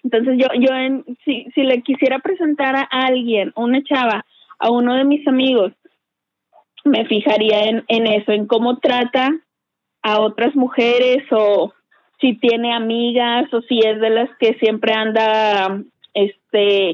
[0.05, 4.23] Entonces yo, yo en, si, si le quisiera presentar a alguien, una chava,
[4.59, 5.73] a uno de mis amigos,
[6.83, 9.31] me fijaría en, en eso, en cómo trata
[10.03, 11.73] a otras mujeres o
[12.21, 15.81] si tiene amigas o si es de las que siempre anda
[16.13, 16.93] este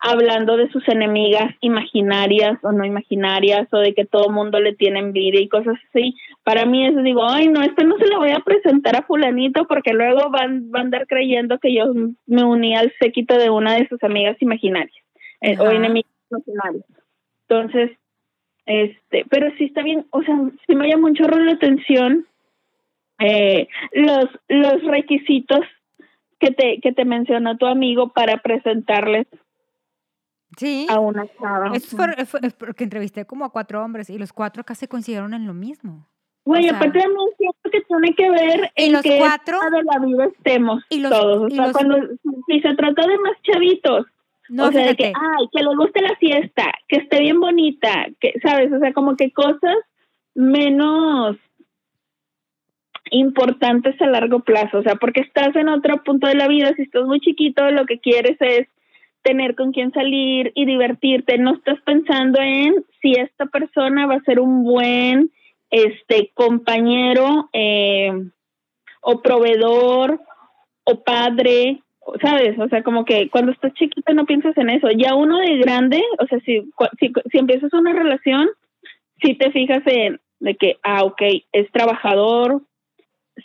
[0.00, 5.00] hablando de sus enemigas imaginarias o no imaginarias o de que todo mundo le tiene
[5.00, 6.14] envidia y cosas así.
[6.44, 9.66] Para mí eso digo, ay no, esto no se lo voy a presentar a fulanito
[9.66, 11.92] porque luego van, van a andar creyendo que yo
[12.26, 15.04] me uní al séquito de una de sus amigas imaginarias
[15.40, 16.84] eh, o enemigas imaginarias.
[17.48, 17.90] Entonces,
[18.66, 22.26] este, pero sí está bien, o sea, sí me llama un chorro la atención
[23.18, 25.60] eh, los, los requisitos
[26.38, 29.26] que te, que te mencionó tu amigo para presentarles
[30.56, 30.86] Sí.
[30.88, 31.72] a una chava.
[31.80, 35.46] Fue, fue- es porque entrevisté como a cuatro hombres y los cuatro casi coincidieron en
[35.46, 36.06] lo mismo.
[36.44, 39.82] Güey, o sea- aparte también siento que tiene que ver en los qué cuatro- de
[39.84, 41.42] la vida estemos y los- todos.
[41.42, 41.96] O y sea, los- cuando
[42.46, 44.06] si se trata de más chavitos,
[44.48, 48.06] No, o sea, de que, ay, que le guste la fiesta, que esté bien bonita,
[48.18, 48.72] que, ¿sabes?
[48.72, 49.76] O sea, como que cosas
[50.34, 51.36] menos
[53.10, 56.82] importantes a largo plazo, o sea, porque estás en otro punto de la vida, si
[56.82, 58.68] estás muy chiquito, lo que quieres es
[59.28, 64.22] tener con quién salir y divertirte, no estás pensando en si esta persona va a
[64.22, 65.30] ser un buen
[65.68, 68.10] este compañero eh,
[69.02, 70.18] o proveedor
[70.84, 71.82] o padre,
[72.22, 72.58] ¿sabes?
[72.58, 74.88] O sea, como que cuando estás chiquito no piensas en eso.
[74.96, 76.62] Ya uno de grande, o sea, si,
[76.98, 78.48] si, si empiezas una relación,
[79.22, 81.20] si te fijas en de que, ah, ok,
[81.52, 82.62] es trabajador,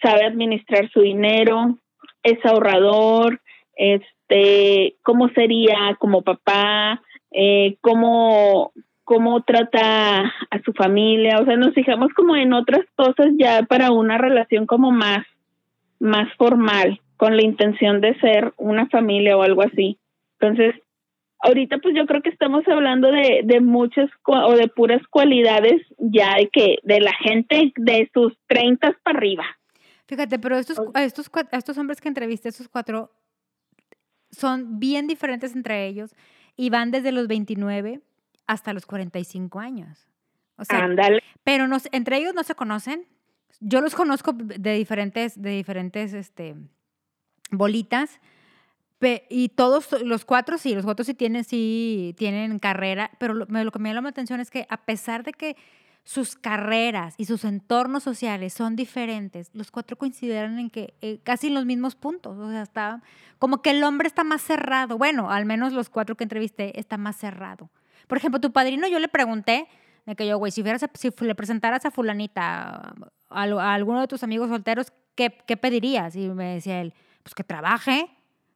[0.02, 1.78] sabe administrar su dinero,
[2.24, 3.42] es ahorrador,
[3.76, 8.72] este, cómo sería como papá, eh, cómo,
[9.04, 13.92] cómo trata a su familia, o sea, nos fijamos como en otras cosas ya para
[13.92, 15.26] una relación como más,
[16.00, 19.98] más formal, con la intención de ser una familia o algo así.
[20.40, 20.76] Entonces,
[21.40, 26.36] ahorita pues yo creo que estamos hablando de, de muchas o de puras cualidades ya
[26.36, 29.46] de que de la gente de sus 30 para arriba.
[30.06, 33.12] Fíjate, pero estos, estos, estos hombres que entrevisté, esos cuatro,
[34.36, 36.16] son bien diferentes entre ellos
[36.56, 38.02] y van desde los 29
[38.48, 40.08] hasta los 45 años.
[40.58, 40.88] O sea,
[41.44, 43.08] pero nos, entre ellos no se conocen.
[43.60, 46.56] Yo los conozco de diferentes, de diferentes este,
[47.52, 48.20] bolitas.
[49.30, 53.72] Y todos, los cuatro sí, los cuatro sí tienen, sí tienen carrera, pero lo, lo
[53.72, 55.58] que me llama la atención es que a pesar de que
[56.04, 61.48] sus carreras y sus entornos sociales son diferentes, los cuatro coincidieron en que eh, casi
[61.48, 63.02] en los mismos puntos, o sea, está
[63.40, 66.98] como que el hombre está más cerrado, bueno, al menos los cuatro que entrevisté está
[66.98, 67.70] más cerrado.
[68.08, 69.68] Por ejemplo, tu padrino, yo le pregunté,
[70.06, 70.64] de que yo, güey, si,
[70.94, 72.94] si le presentaras a fulanita,
[73.30, 76.16] a, a, alguno de tus amigos solteros, ¿qué, ¿qué pedirías?
[76.16, 78.10] Y me decía él, pues que trabaje,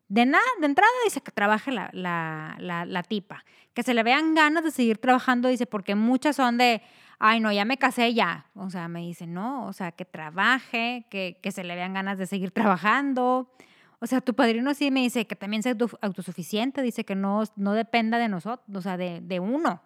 [0.10, 4.04] de nada, de entrada dice que trabaje la, la, la, la, tipa, que se le
[4.04, 6.82] vean ganas de seguir trabajando, dice, porque muchas son de,
[7.20, 8.46] ay, no, ya me casé ya.
[8.56, 12.18] O sea, me dice, no, o sea, que trabaje, que, que se le vean ganas
[12.18, 13.52] de seguir trabajando.
[14.00, 17.74] O sea, tu padrino sí me dice que también sea autosuficiente, dice que no, no
[17.74, 19.82] dependa de nosotros, o sea, de, de uno.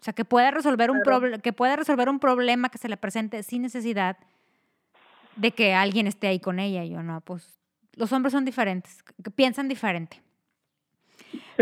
[0.00, 1.02] O sea, que pueda, resolver un
[1.42, 4.16] que pueda resolver un problema que se le presente sin necesidad
[5.36, 6.84] de que alguien esté ahí con ella.
[6.84, 7.60] Y yo, no, pues
[7.96, 10.22] los hombres son diferentes, piensan diferente.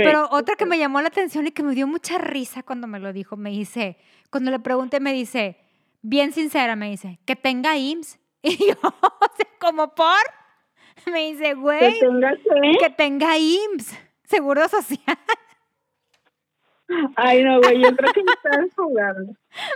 [0.04, 2.98] Pero otra que me llamó la atención y que me dio mucha risa cuando me
[2.98, 3.96] lo dijo, me dice,
[4.30, 5.56] cuando le pregunté, me dice,
[6.02, 8.18] bien sincera, me dice, que tenga IMSS.
[8.42, 10.16] Y yo, o sea, como por,
[11.12, 12.32] me dice, güey, que tenga,
[12.78, 15.18] que tenga IMSS, seguro social.
[17.16, 19.34] Ay, no, güey, yo creo que me estás jugando.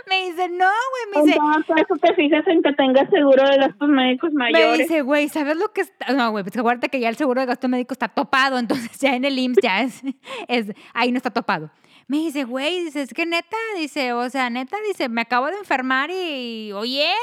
[0.09, 1.39] Me dice, no, güey, me dice.
[1.39, 4.77] No, por eso te fijas en que tengas seguro de gastos médicos mayores.
[4.77, 6.11] Me dice, güey, ¿sabes lo que está?
[6.13, 9.15] No, güey, pues acuérdate que ya el seguro de gasto médico está topado, entonces ya
[9.15, 10.01] en el IMSS ya es,
[10.47, 11.69] es ahí no está topado.
[12.07, 15.57] Me dice, güey, dice, es que neta, dice, o sea, neta, dice, me acabo de
[15.57, 17.13] enfermar y, oye,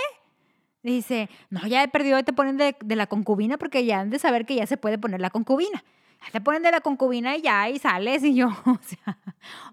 [0.83, 4.19] dice, no, ya he perdido, te ponen de, de la concubina porque ya han de
[4.19, 5.83] saber que ya se puede poner la concubina
[6.33, 8.23] te ponen de la concubina y ya, y sales.
[8.23, 9.19] Y yo, o sea,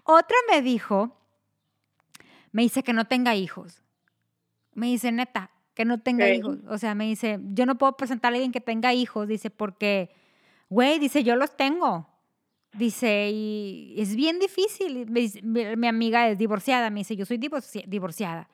[0.04, 1.16] otra me dijo,
[2.52, 3.82] me dice que no tenga hijos.
[4.74, 6.58] Me dice, neta, que no tenga hijos.
[6.68, 10.10] O sea, me dice, yo no puedo presentar a alguien que tenga hijos, dice, porque,
[10.68, 12.08] güey, dice, yo los tengo.
[12.72, 15.06] Dice, y es bien difícil.
[15.08, 18.48] Mi, amiga es divorciada, me dice, yo soy divorciada.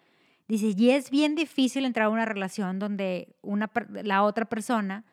[0.46, 3.70] Dice, y es bien difícil entrar a una relación donde una,
[4.02, 5.04] la otra persona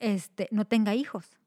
[0.00, 1.38] este, no tenga hijos.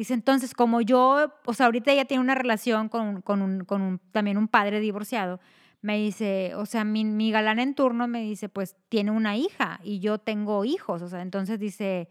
[0.00, 4.38] Dice, entonces, como yo, o sea, ahorita ella tiene una relación con, con, un, también
[4.38, 5.40] un padre divorciado,
[5.82, 9.78] me dice, o sea, mi, mi, galán en turno me dice, pues tiene una hija
[9.84, 12.08] y yo tengo hijos, o sea, entonces dice,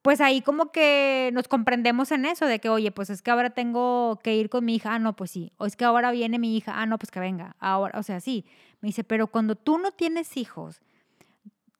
[0.00, 3.50] pues ahí como que nos comprendemos en eso, de que, oye, pues es que ahora
[3.50, 6.38] tengo que ir con mi hija, ah, no, pues sí, o es que ahora viene
[6.38, 8.46] mi hija, ah, no, pues que venga, ahora, o sea, sí,
[8.80, 10.80] me dice, pero cuando tú no tienes hijos,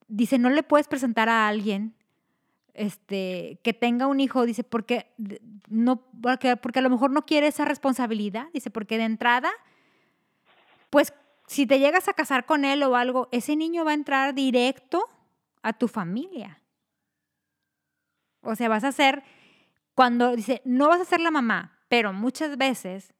[0.08, 1.95] dice, no le puedes presentar a alguien
[2.76, 5.14] este, que tenga un hijo, dice, porque,
[5.68, 9.50] no, porque, porque a lo mejor no quiere esa responsabilidad, dice, porque de entrada,
[10.90, 11.12] pues
[11.46, 15.04] si te llegas a casar con él o algo, ese niño va a entrar directo
[15.62, 16.60] a tu familia.
[18.42, 19.24] O sea, vas a ser,
[19.94, 23.12] cuando dice, no vas a ser la mamá, pero muchas veces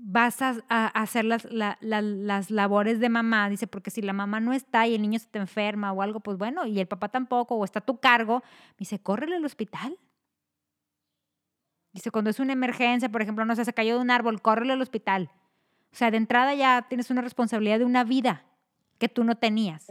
[0.00, 4.86] vas a, hacer las, las, labores de mamá, dice, porque si la mamá no está
[4.86, 7.64] y el niño se te enferma o algo, pues bueno, y el papá tampoco, o
[7.64, 8.42] está a tu cargo,
[8.78, 9.98] dice, córrele al hospital.
[11.92, 14.74] Dice, cuando es una emergencia, por ejemplo, no sé, se cayó de un árbol, córrele
[14.74, 15.30] al hospital.
[15.92, 18.44] O sea, de entrada ya tienes una responsabilidad de una vida
[18.98, 19.86] que tú no tenías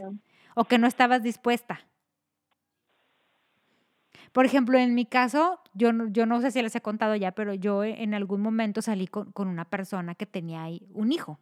[0.54, 1.80] o que no estabas dispuesta.
[4.38, 7.54] Por ejemplo, en mi caso, yo, yo no sé si les he contado ya, pero
[7.54, 11.40] yo en algún momento salí con, una persona que tenía ahí un hijo.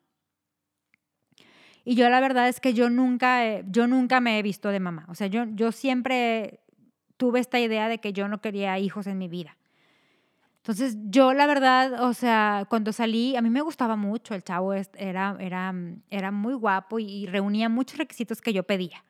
[1.85, 5.05] Y yo la verdad es que yo nunca, yo nunca me he visto de mamá.
[5.11, 6.61] O sea, yo, yo siempre
[7.19, 9.59] tuve esta idea de que yo no quería hijos en mi vida.
[10.63, 14.73] Entonces, yo la verdad, o sea, cuando salí, a mí me gustaba mucho, el chavo
[14.73, 15.75] era, era,
[16.09, 19.05] era muy guapo y reunía muchos requisitos que yo pedía.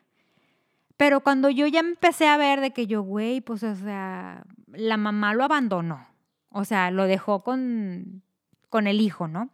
[0.97, 4.97] Pero cuando yo ya empecé a ver de que yo, güey, pues, o sea, la
[4.97, 6.07] mamá lo abandonó.
[6.51, 8.23] O sea, lo dejó con,
[8.71, 9.51] con el hijo, ¿no?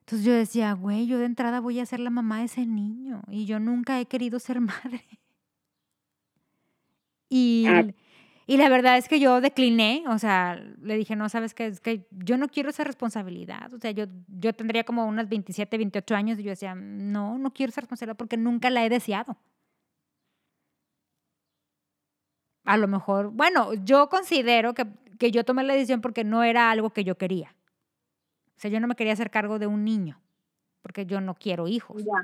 [0.00, 3.22] Entonces yo decía, güey, yo de entrada voy a ser la mamá de ese niño
[3.28, 5.02] y yo nunca he querido ser madre.
[7.28, 7.86] Y, ah.
[8.46, 11.80] y la verdad es que yo decliné, o sea, le dije, no, sabes qué, es
[11.80, 13.72] que yo no quiero esa responsabilidad.
[13.72, 17.52] O sea, yo, yo tendría como unas 27, 28 años y yo decía, no, no
[17.52, 19.38] quiero esa responsabilidad porque nunca la he deseado.
[22.64, 24.86] A lo mejor, bueno, yo considero que,
[25.18, 27.54] que yo tomé la decisión porque no era algo que yo quería.
[28.56, 30.20] O sea, yo no me quería hacer cargo de un niño,
[30.82, 32.04] porque yo no quiero hijos.
[32.04, 32.22] Ya.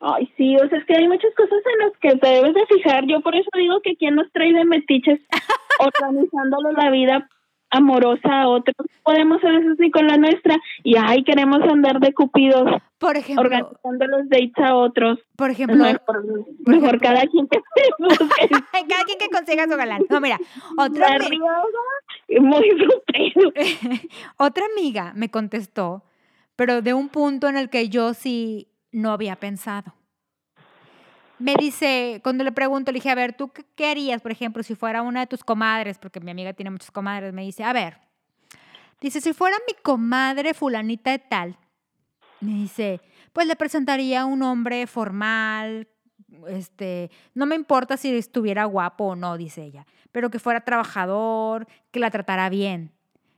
[0.00, 2.66] Ay, sí, o sea, es que hay muchas cosas en las que te debes de
[2.66, 3.06] fijar.
[3.06, 5.20] Yo por eso digo que quien nos trae de metiches
[5.78, 7.28] organizándolo la vida
[7.70, 12.68] amorosa a otros, podemos eso así con la nuestra y ay, queremos andar de cupidos
[12.98, 15.18] Por ejemplo, organizando los dates a otros.
[15.36, 16.24] por ejemplo, Mejor,
[16.66, 17.58] mejor cada quien que
[18.88, 20.02] cada quien que consiga su galán.
[20.08, 20.38] No, mira,
[20.76, 23.52] otra, la ami- riega muy frustrado.
[24.38, 26.04] otra amiga me contestó,
[26.56, 29.94] pero de un punto en el que yo sí no había pensado.
[31.40, 34.74] Me dice, cuando le pregunto, le dije, a ver, ¿tú qué, harías, por ejemplo, si
[34.74, 35.96] fuera una de tus comadres?
[35.96, 37.32] Porque mi amiga tiene muchas comadres.
[37.32, 37.98] Me dice, a ver,
[39.00, 41.56] dice, si fuera mi comadre fulanita de tal,
[42.40, 43.00] me dice,
[43.32, 45.88] pues le presentaría un hombre formal,
[46.46, 51.66] este, no me importa si estuviera guapo o no, dice ella, pero que fuera trabajador,
[51.90, 52.92] que la tratara bien.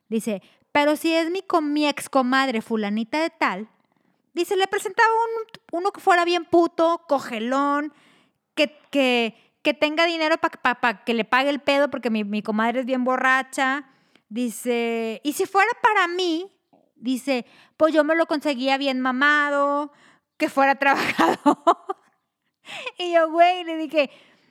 [0.08, 0.42] Dice,
[0.72, 3.68] pero si es mi, mi ex comadre fulanita de tal,
[4.32, 7.92] dice, le presentaba un, uno que fuera bien puto, cogelón,
[8.54, 12.80] que, que, que tenga dinero para que le pague el pedo porque mi, mi comadre
[12.80, 13.88] es bien borracha.
[14.28, 16.50] Dice, y si fuera para mí,
[16.96, 19.92] dice, pues yo me lo conseguía bien mamado,
[20.38, 21.56] que fuera trabajador.
[22.98, 24.10] y yo, güey, le dije,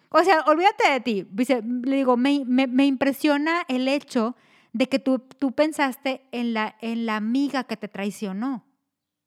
[0.09, 1.27] o sea, olvídate de ti.
[1.31, 4.35] Dice, le digo, me, me, me impresiona el hecho
[4.73, 8.65] de que tú, tú pensaste en la, en la amiga que te traicionó.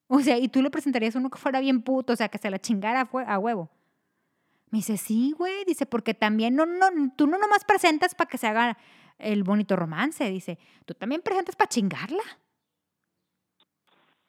[0.09, 2.39] O sea, y tú le presentarías a uno que fuera bien puto, o sea, que
[2.39, 3.71] se la chingara a huevo.
[4.71, 6.87] Me dice, sí, güey, dice, porque también no, no,
[7.17, 8.77] tú no nomás presentas para que se haga
[9.19, 12.23] el bonito romance, dice, tú también presentas para chingarla.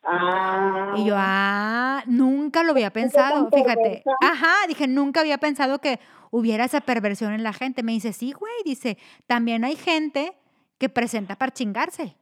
[0.04, 4.04] Ah, Y yo, ah, nunca lo había pensado, fíjate.
[4.22, 6.00] Ajá, dije, nunca había pensado que
[6.30, 7.82] hubiera esa perversión en la gente.
[7.82, 10.38] Me dice, sí, güey, dice, también hay gente
[10.78, 12.16] que presenta para chingarse.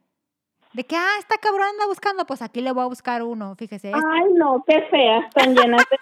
[0.74, 3.90] De que, ah, esta cabrón anda buscando, pues aquí le voy a buscar uno, fíjese.
[3.90, 4.00] este.
[4.12, 5.96] Ay, no, qué feas, tan llenas de...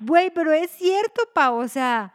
[0.00, 2.14] Güey, pero es cierto, Pau, o sea,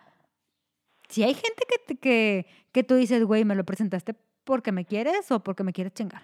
[1.10, 5.30] si hay gente que, que, que tú dices, güey, me lo presentaste porque me quieres
[5.32, 6.24] o porque me quieres chingar.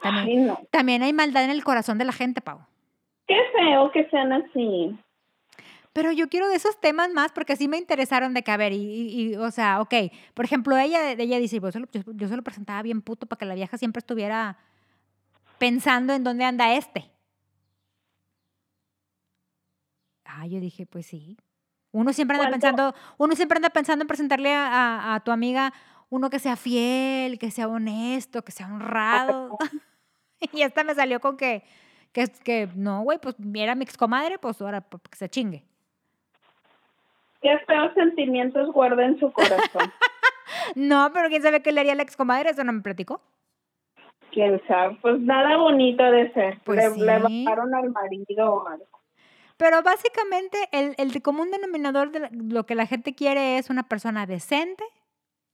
[0.00, 0.60] También, Ay, no.
[0.72, 2.58] también hay maldad en el corazón de la gente, Pau.
[3.28, 4.98] Qué feo que sean así.
[5.92, 8.72] Pero yo quiero de esos temas más porque sí me interesaron de que, a ver,
[8.72, 9.94] y, y- y, o sea, ok,
[10.34, 13.02] por ejemplo, ella, ella dice, pues, yo, se lo- yo- yo se lo presentaba bien
[13.02, 14.56] puto para que la vieja siempre estuviera
[15.58, 17.10] pensando en dónde anda este.
[20.24, 21.36] Ah, yo dije, pues sí.
[21.92, 22.66] Uno siempre anda ¿Cuánto?
[22.66, 25.72] pensando, uno siempre anda pensando en presentarle a, a- a tu amiga
[26.08, 29.58] uno que sea fiel, que sea honesto, que sea honrado.
[30.52, 31.64] y esta me salió con que,
[32.12, 35.64] que, que no, güey, pues era mi excomadre, pues ahora pues, que se chingue.
[37.42, 39.92] Qué feos sentimientos guarda en su corazón.
[40.74, 43.20] No, pero quién sabe qué le haría la excomadre, eso no me platicó.
[44.30, 46.60] Quién sabe, pues nada bonito de ser.
[46.64, 48.86] Pues le, le bajaron al marido o algo.
[49.56, 54.26] Pero básicamente el, el común denominador de lo que la gente quiere es una persona
[54.26, 54.84] decente,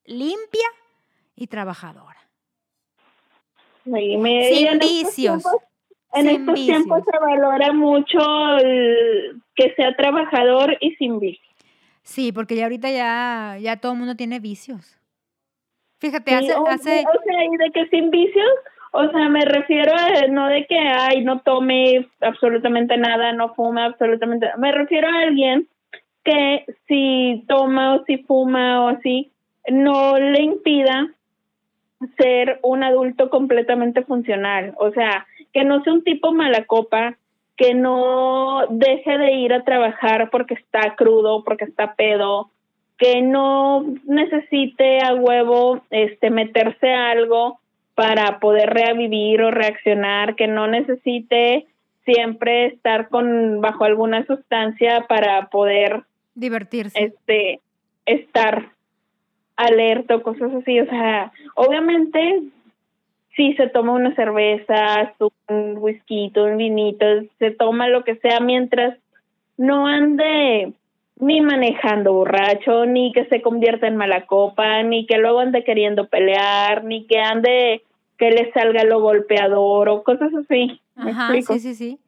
[0.05, 0.69] limpia
[1.37, 2.19] y trabajadora.
[3.85, 5.45] Sí, me- Sin vicios,
[6.13, 8.19] En sin estos tiempos se valora mucho
[8.59, 11.48] el que sea trabajador y sin vicios.
[12.09, 14.99] Sí, porque ya ahorita ya, ya todo el mundo tiene vicios.
[15.99, 18.51] Fíjate, Sí, hace, o, hace, o sea, y de que sin vicios,
[18.93, 23.83] o sea, me refiero a no de que, ay, no tome absolutamente nada, no fume
[23.83, 24.57] absolutamente nada.
[24.57, 25.69] Me refiero a alguien
[26.25, 29.31] que si toma o si fuma o así,
[29.69, 31.09] no le impida
[32.17, 34.73] ser un adulto completamente funcional.
[34.79, 37.19] O sea, que no sea un tipo mala copa,
[37.59, 42.51] que no deje de ir a trabajar porque está crudo, porque está pedo,
[42.97, 47.59] que no necesite a huevo este meterse a algo
[47.97, 51.67] para poder revivir o reaccionar, que no necesite
[52.05, 56.05] siempre estar con bajo alguna sustancia para poder
[56.37, 56.97] divertirse.
[57.03, 57.61] este
[58.07, 58.71] estar
[59.57, 62.41] alerta o cosas así, o sea, obviamente
[63.39, 65.15] si se toma una cerveza,
[65.49, 67.07] un whisky, un vinito,
[67.39, 68.99] se toma lo que sea mientras
[69.57, 70.73] no ande
[71.21, 76.09] ni manejando borracho, ni que se convierta en mala copa, ni que luego ande queriendo
[76.09, 77.85] pelear, ni que ande
[78.19, 80.81] que le salga lo golpeador o cosas así.
[80.97, 82.01] ¿Me Ajá, sí, sí, sí.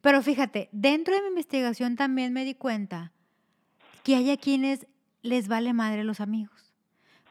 [0.00, 3.10] Pero fíjate, dentro de mi investigación también me di cuenta
[4.04, 4.86] que hay a quienes
[5.22, 6.72] les vale madre los amigos.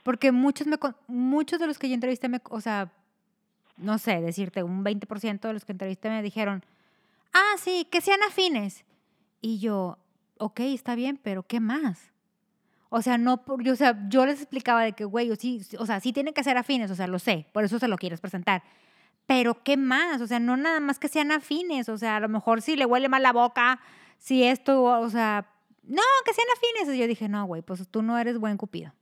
[0.04, 0.76] Porque muchos, me,
[1.08, 2.92] muchos de los que yo entrevisté, me, o sea,
[3.78, 6.64] no sé, decirte, un 20% de los que entrevisté me dijeron,
[7.34, 8.86] ah, sí, que sean afines.
[9.42, 9.98] Y yo,
[10.38, 12.12] ok, está bien, pero ¿qué más?
[12.90, 15.62] O sea, no, por, yo, o sea, yo les explicaba de que, güey, o, sí,
[15.78, 17.98] o sea, sí tienen que ser afines, o sea, lo sé, por eso se lo
[17.98, 18.64] quieres presentar.
[19.26, 20.22] Pero ¿qué más?
[20.22, 22.86] O sea, no nada más que sean afines, o sea, a lo mejor si le
[22.86, 23.80] huele mal la boca,
[24.18, 25.48] si esto, o sea,
[25.84, 26.96] no, que sean afines.
[26.96, 28.94] Y yo dije, no, güey, pues tú no eres buen cupido.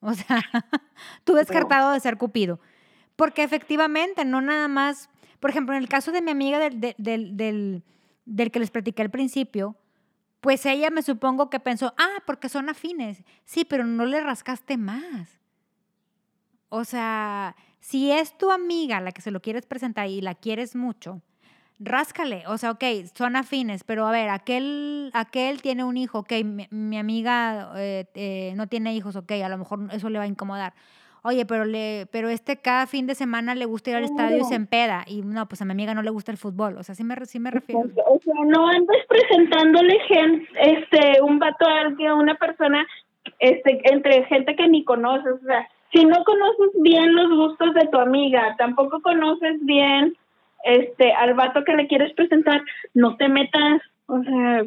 [0.00, 0.42] O sea,
[1.24, 2.60] tú descartado de ser cupido.
[3.16, 5.08] Porque efectivamente, no nada más,
[5.40, 7.82] por ejemplo, en el caso de mi amiga del, del, del,
[8.24, 9.76] del que les platiqué al principio,
[10.40, 13.24] pues ella me supongo que pensó, ah, porque son afines.
[13.44, 15.40] Sí, pero no le rascaste más.
[16.68, 20.74] O sea, si es tu amiga la que se lo quieres presentar y la quieres
[20.74, 21.22] mucho,
[21.78, 22.44] ráscale.
[22.46, 22.84] O sea, ok,
[23.16, 26.32] son afines, pero a ver, aquel, aquel tiene un hijo, ok,
[26.70, 30.28] mi, amiga eh, eh, no tiene hijos, ok, a lo mejor eso le va a
[30.28, 30.74] incomodar
[31.24, 34.44] oye, pero, le, pero este cada fin de semana le gusta ir al estadio y
[34.44, 35.04] se empeda.
[35.06, 36.76] Y no, pues a mi amiga no le gusta el fútbol.
[36.76, 37.80] O sea, sí me, sí me refiero.
[38.06, 42.86] O sea, no andes presentándole gente, este, un vato a alguien, una persona,
[43.38, 45.32] este, entre gente que ni conoces.
[45.42, 50.16] O sea, si no conoces bien los gustos de tu amiga, tampoco conoces bien
[50.64, 52.62] este al vato que le quieres presentar,
[52.92, 53.80] no te metas.
[54.06, 54.62] O sea.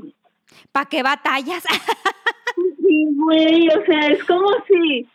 [0.72, 1.64] ¿Para qué batallas?
[2.82, 5.08] sí, güey, o sea, es como si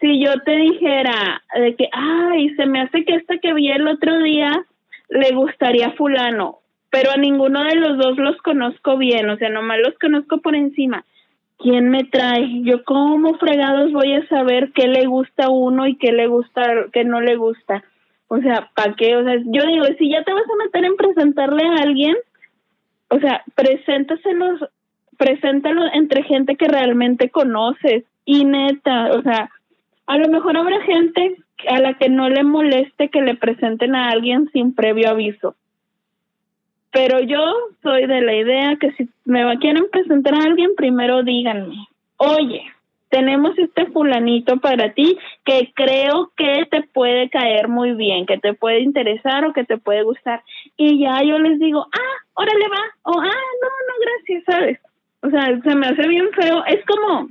[0.00, 3.86] si yo te dijera de que, ay, se me hace que esta que vi el
[3.88, 4.64] otro día
[5.08, 6.58] le gustaría fulano,
[6.90, 10.54] pero a ninguno de los dos los conozco bien, o sea, nomás los conozco por
[10.54, 11.04] encima.
[11.58, 12.62] ¿Quién me trae?
[12.62, 16.62] Yo cómo fregados voy a saber qué le gusta a uno y qué le gusta,
[16.92, 17.82] qué no le gusta.
[18.28, 19.16] O sea, ¿para qué?
[19.16, 22.14] O sea, yo digo, si ya te vas a meter en presentarle a alguien,
[23.10, 24.60] o sea, preséntaselos,
[25.16, 28.04] preséntalo entre gente que realmente conoces.
[28.24, 29.50] Y neta, o sea,
[30.08, 31.36] a lo mejor habrá gente
[31.68, 35.54] a la que no le moleste que le presenten a alguien sin previo aviso.
[36.90, 37.38] Pero yo
[37.82, 41.86] soy de la idea que si me quieren presentar a alguien, primero díganme,
[42.16, 42.62] oye,
[43.10, 48.54] tenemos este fulanito para ti que creo que te puede caer muy bien, que te
[48.54, 50.42] puede interesar o que te puede gustar.
[50.78, 53.24] Y ya yo les digo, ah, órale va, o ah,
[53.62, 54.78] no, no, gracias, ¿sabes?
[55.20, 56.64] O sea, se me hace bien feo.
[56.64, 57.28] Es como,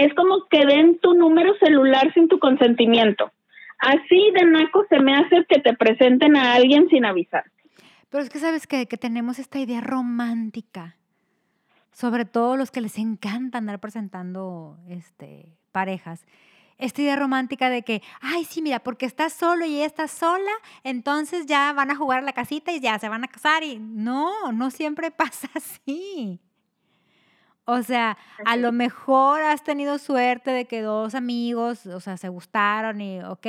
[0.00, 3.30] es como que den tu número celular sin tu consentimiento.
[3.78, 7.44] Así de naco se me hace que te presenten a alguien sin avisar.
[8.08, 10.96] Pero es que sabes que, que tenemos esta idea romántica,
[11.92, 16.26] sobre todo los que les encanta andar presentando este, parejas.
[16.78, 20.50] Esta idea romántica de que, ay, sí, mira, porque estás solo y ella está sola,
[20.82, 23.62] entonces ya van a jugar a la casita y ya se van a casar.
[23.64, 26.40] Y no, no siempre pasa así.
[27.70, 32.28] O sea, a lo mejor has tenido suerte de que dos amigos, o sea, se
[32.28, 33.46] gustaron y, ok,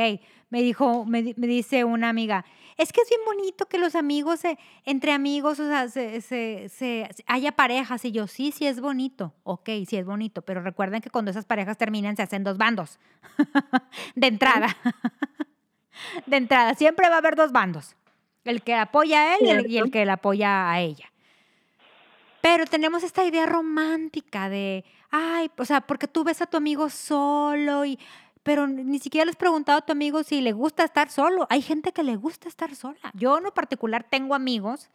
[0.51, 2.45] me dijo, me, dice una amiga,
[2.77, 4.41] es que es bien bonito que los amigos,
[4.85, 8.05] entre amigos, o sea, se, se, haya parejas.
[8.05, 11.45] Y yo, sí, sí es bonito, ok, sí es bonito, pero recuerden que cuando esas
[11.45, 12.99] parejas terminan se hacen dos bandos,
[14.15, 14.77] de entrada.
[16.27, 17.95] de entrada, siempre va a haber dos bandos,
[18.43, 21.10] el que apoya a él y el que le apoya a ella.
[22.41, 26.89] Pero tenemos esta idea romántica de, ay, o sea, porque tú ves a tu amigo
[26.89, 27.99] solo y,
[28.43, 31.45] pero ni siquiera le has preguntado a tu amigo si le gusta estar solo.
[31.49, 33.11] Hay gente que le gusta estar sola.
[33.13, 34.89] Yo en particular tengo amigos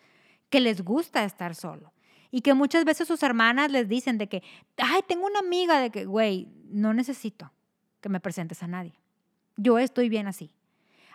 [0.50, 1.92] que les gusta estar solo
[2.30, 4.42] y que muchas veces sus hermanas les dicen de que,
[4.76, 7.52] ay, tengo una amiga de que, güey, no necesito
[8.00, 8.94] que me presentes a nadie.
[9.56, 10.50] Yo estoy bien así.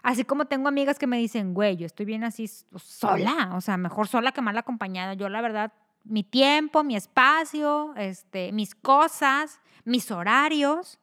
[0.02, 3.78] Así como tengo amigas que me dicen, güey, yo estoy bien así sola, o sea,
[3.78, 5.14] mejor sola que mal acompañada.
[5.14, 5.74] Yo la verdad
[6.04, 11.00] mi tiempo, mi espacio, este, mis cosas, mis horarios.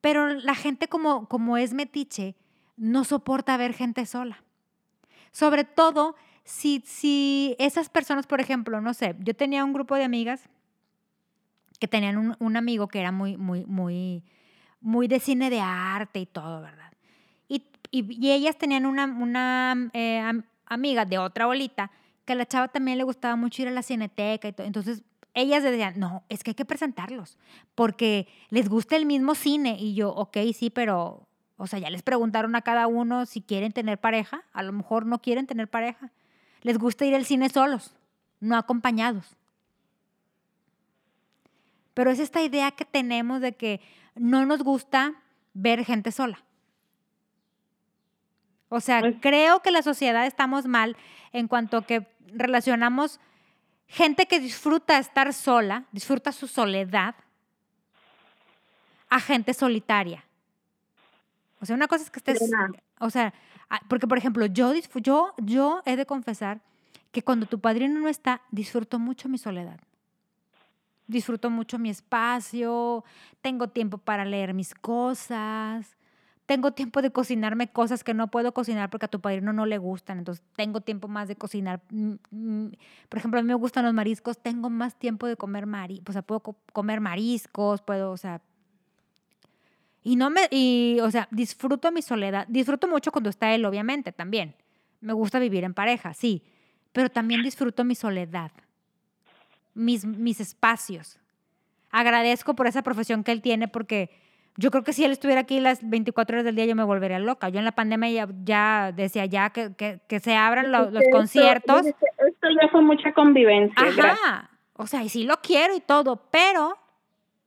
[0.00, 2.36] Pero la gente como, como es metiche,
[2.76, 4.42] no soporta ver gente sola.
[5.32, 10.04] Sobre todo si, si esas personas, por ejemplo, no sé, yo tenía un grupo de
[10.04, 10.48] amigas
[11.78, 14.24] que tenían un, un amigo que era muy, muy, muy,
[14.80, 16.92] muy de cine de arte y todo, ¿verdad?
[17.48, 20.22] Y, y, ellas tenían una, una eh,
[20.66, 21.90] amiga de otra bolita
[22.28, 24.66] que a la chava también le gustaba mucho ir a la cineteca y todo.
[24.66, 25.02] Entonces,
[25.32, 27.38] ellas decían, no, es que hay que presentarlos,
[27.74, 29.78] porque les gusta el mismo cine.
[29.80, 31.26] Y yo, ok, sí, pero,
[31.56, 34.44] o sea, ya les preguntaron a cada uno si quieren tener pareja.
[34.52, 36.12] A lo mejor no quieren tener pareja.
[36.60, 37.94] Les gusta ir al cine solos,
[38.40, 39.24] no acompañados.
[41.94, 43.80] Pero es esta idea que tenemos de que
[44.16, 45.14] no nos gusta
[45.54, 46.44] ver gente sola.
[48.68, 50.94] O sea, pues creo que la sociedad estamos mal
[51.32, 53.20] en cuanto que relacionamos
[53.86, 57.14] gente que disfruta estar sola, disfruta su soledad,
[59.08, 60.24] a gente solitaria.
[61.60, 62.50] O sea, una cosa es que estés,
[63.00, 63.32] o sea,
[63.88, 66.60] porque por ejemplo, yo, yo, yo he de confesar
[67.10, 69.80] que cuando tu padrino no está, disfruto mucho mi soledad.
[71.06, 73.02] Disfruto mucho mi espacio,
[73.40, 75.97] tengo tiempo para leer mis cosas,
[76.48, 79.76] tengo tiempo de cocinarme cosas que no puedo cocinar porque a tu padrino no le
[79.76, 81.82] gustan, entonces tengo tiempo más de cocinar.
[81.90, 82.70] Mm, mm,
[83.10, 86.12] por ejemplo, a mí me gustan los mariscos, tengo más tiempo de comer mariscos, o
[86.14, 86.40] sea, puedo
[86.72, 88.40] comer mariscos, puedo, o sea,
[90.02, 94.10] y no me, y, o sea, disfruto mi soledad, disfruto mucho cuando está él, obviamente,
[94.10, 94.54] también.
[95.02, 96.42] Me gusta vivir en pareja, sí,
[96.92, 98.50] pero también disfruto mi soledad
[99.74, 101.18] mis, mis espacios.
[101.90, 104.10] Agradezco por esa profesión que él tiene porque
[104.58, 107.20] yo creo que si él estuviera aquí las 24 horas del día yo me volvería
[107.20, 107.48] loca.
[107.48, 111.86] Yo en la pandemia ya, decía ya que, que, se abran los, conciertos.
[111.86, 113.76] Esto ya fue mucha convivencia.
[113.80, 114.50] Ajá.
[114.74, 116.76] O sea, y sí lo quiero y todo, pero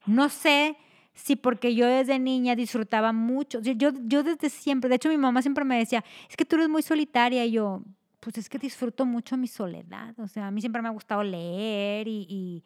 [0.05, 0.78] no sé
[1.14, 3.59] si porque yo desde niña disfrutaba mucho.
[3.59, 6.55] Yo, yo, yo desde siempre, de hecho mi mamá siempre me decía, es que tú
[6.55, 7.82] eres muy solitaria y yo,
[8.22, 10.18] pues es que disfruto mucho mi soledad.
[10.18, 12.64] O sea, a mí siempre me ha gustado leer y,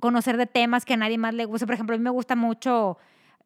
[0.00, 1.66] conocer de temas que a nadie más le gusta.
[1.66, 2.96] Por ejemplo, a mí me gusta mucho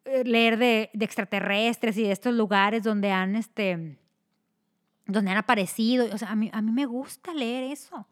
[0.05, 3.97] leer de, extraterrestres y de estos lugares donde han, este,
[5.05, 6.07] donde han aparecido.
[6.13, 8.07] O sea, a mí, a mí me gusta leer eso.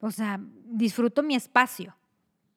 [0.00, 1.96] O sea, disfruto mi espacio.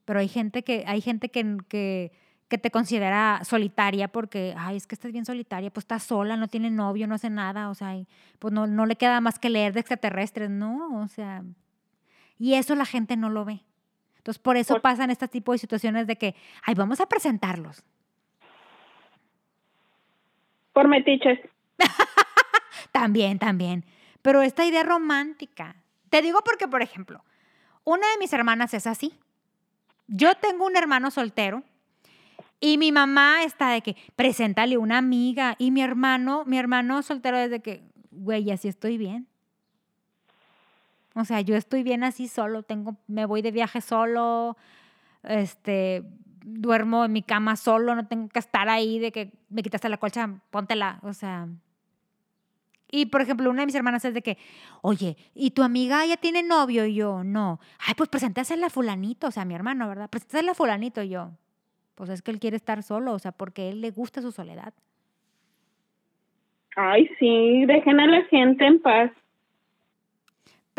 [0.05, 2.11] Pero hay gente que, hay gente que, que
[2.51, 6.49] que te considera solitaria porque, ay, es que estás bien solitaria, pues está sola, no
[6.49, 7.95] tiene novio, no hace nada, o sea,
[8.39, 11.01] pues no, no le queda más que leer de extraterrestres, ¿no?
[11.01, 11.45] O sea,
[12.37, 13.61] y eso la gente no lo ve.
[14.21, 17.83] Entonces, por eso pasan este tipo de situaciones de que, ay, vamos a presentarlos.
[20.73, 21.39] Por metiches.
[22.91, 23.83] también, también.
[24.21, 25.75] Pero esta idea romántica.
[26.11, 27.23] Te digo porque, por ejemplo,
[27.83, 29.17] una de mis hermanas es así.
[30.05, 31.63] Yo tengo un hermano soltero
[32.59, 35.55] y mi mamá está de que, preséntale una amiga.
[35.57, 39.30] Y mi hermano, mi hermano soltero desde que, güey, así estoy bien.
[41.15, 44.55] O sea, yo estoy bien así solo, tengo, me voy de viaje solo,
[45.23, 46.03] este,
[46.43, 49.97] duermo en mi cama solo, no tengo que estar ahí de que me quitaste la
[49.97, 51.47] colcha, póntela, o sea.
[52.89, 54.37] Y por ejemplo, una de mis hermanas es de que,
[54.81, 56.85] oye, ¿y tu amiga ya tiene novio?
[56.85, 57.59] Y yo, no.
[57.79, 60.09] Ay, pues preséntasela a fulanito, o sea, mi hermano, ¿verdad?
[60.09, 61.01] Preséntasela a fulanito.
[61.01, 61.31] Y yo,
[61.95, 64.33] pues es que él quiere estar solo, o sea, porque a él le gusta su
[64.33, 64.73] soledad.
[66.75, 69.11] Ay, sí, dejen a la gente en paz.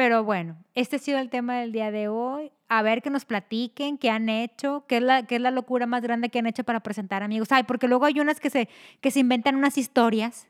[0.03, 2.51] Pero bueno, este ha sido el tema del día de hoy.
[2.69, 5.87] A ver que nos platiquen qué han hecho, qué es la, qué es la locura
[5.87, 7.53] más grande que han hecho para presentar amigos.
[7.53, 8.69] Ay, porque luego hay unas que se,
[9.01, 10.49] que se inventan unas historias.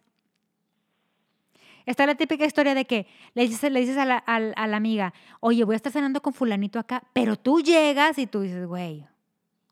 [1.85, 5.13] Está la típica historia de que le dices, le dices a, la, a la amiga,
[5.41, 9.07] oye, voy a estar cenando con fulanito acá, pero tú llegas y tú dices, güey,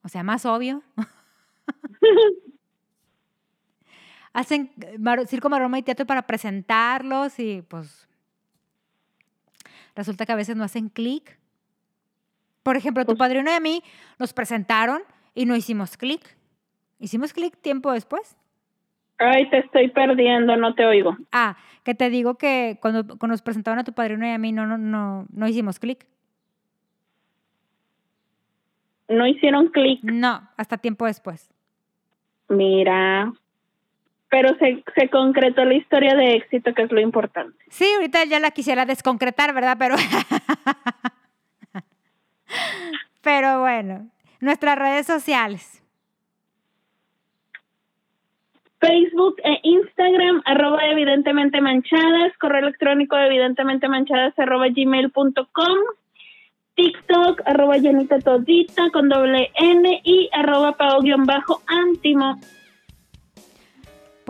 [0.03, 0.83] o sea, más obvio.
[4.35, 4.73] Hacen
[5.27, 8.10] circo, maroma y teatro para presentarlos y pues
[9.95, 11.39] resulta que a veces no hacen clic.
[12.63, 13.83] Por ejemplo, tu pues padrino y a mí
[14.19, 15.03] nos presentaron
[15.35, 16.37] y no hicimos clic.
[16.99, 18.37] ¿Hicimos clic tiempo después?
[19.19, 21.17] Ay, te estoy perdiendo, no te oigo.
[21.33, 24.53] Ah, que te digo que cuando, cuando nos presentaron a tu padrino y a mí
[24.53, 26.07] no, no, no, no hicimos clic
[29.11, 30.01] no hicieron clic.
[30.03, 31.51] No, hasta tiempo después.
[32.49, 33.33] Mira,
[34.31, 37.59] pero se, se, concretó la historia de éxito, que es lo importante.
[37.69, 39.77] Sí, ahorita ya la quisiera desconcretar, ¿verdad?
[39.79, 39.97] Pero,
[43.23, 44.09] pero bueno,
[44.41, 45.83] nuestras redes sociales.
[48.79, 55.79] Facebook e Instagram, arroba evidentemente manchadas, correo electrónico evidentemente manchadas, arroba gmail.com.
[56.77, 60.77] TikTok, arroba llenita todita con doble N y arroba
[61.27, 62.41] bajo antimo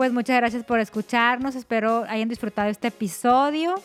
[0.01, 1.53] pues muchas gracias por escucharnos.
[1.53, 3.75] Espero hayan disfrutado este episodio.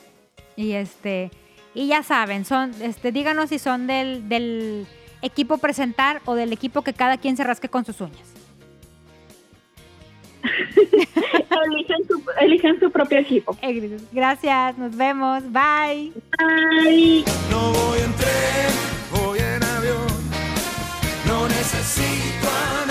[0.56, 1.30] Y este.
[1.74, 4.86] Y ya saben, son, este, díganos si son del, del
[5.20, 8.32] equipo presentar o del equipo que cada quien se rasque con sus uñas.
[11.66, 13.54] eligen, su, eligen, su, propio equipo.
[14.10, 15.42] Gracias, nos vemos.
[15.52, 16.14] Bye.
[16.38, 17.24] Bye.
[17.50, 18.72] No voy en tren,
[19.20, 20.06] voy en avión.
[21.26, 22.86] No necesito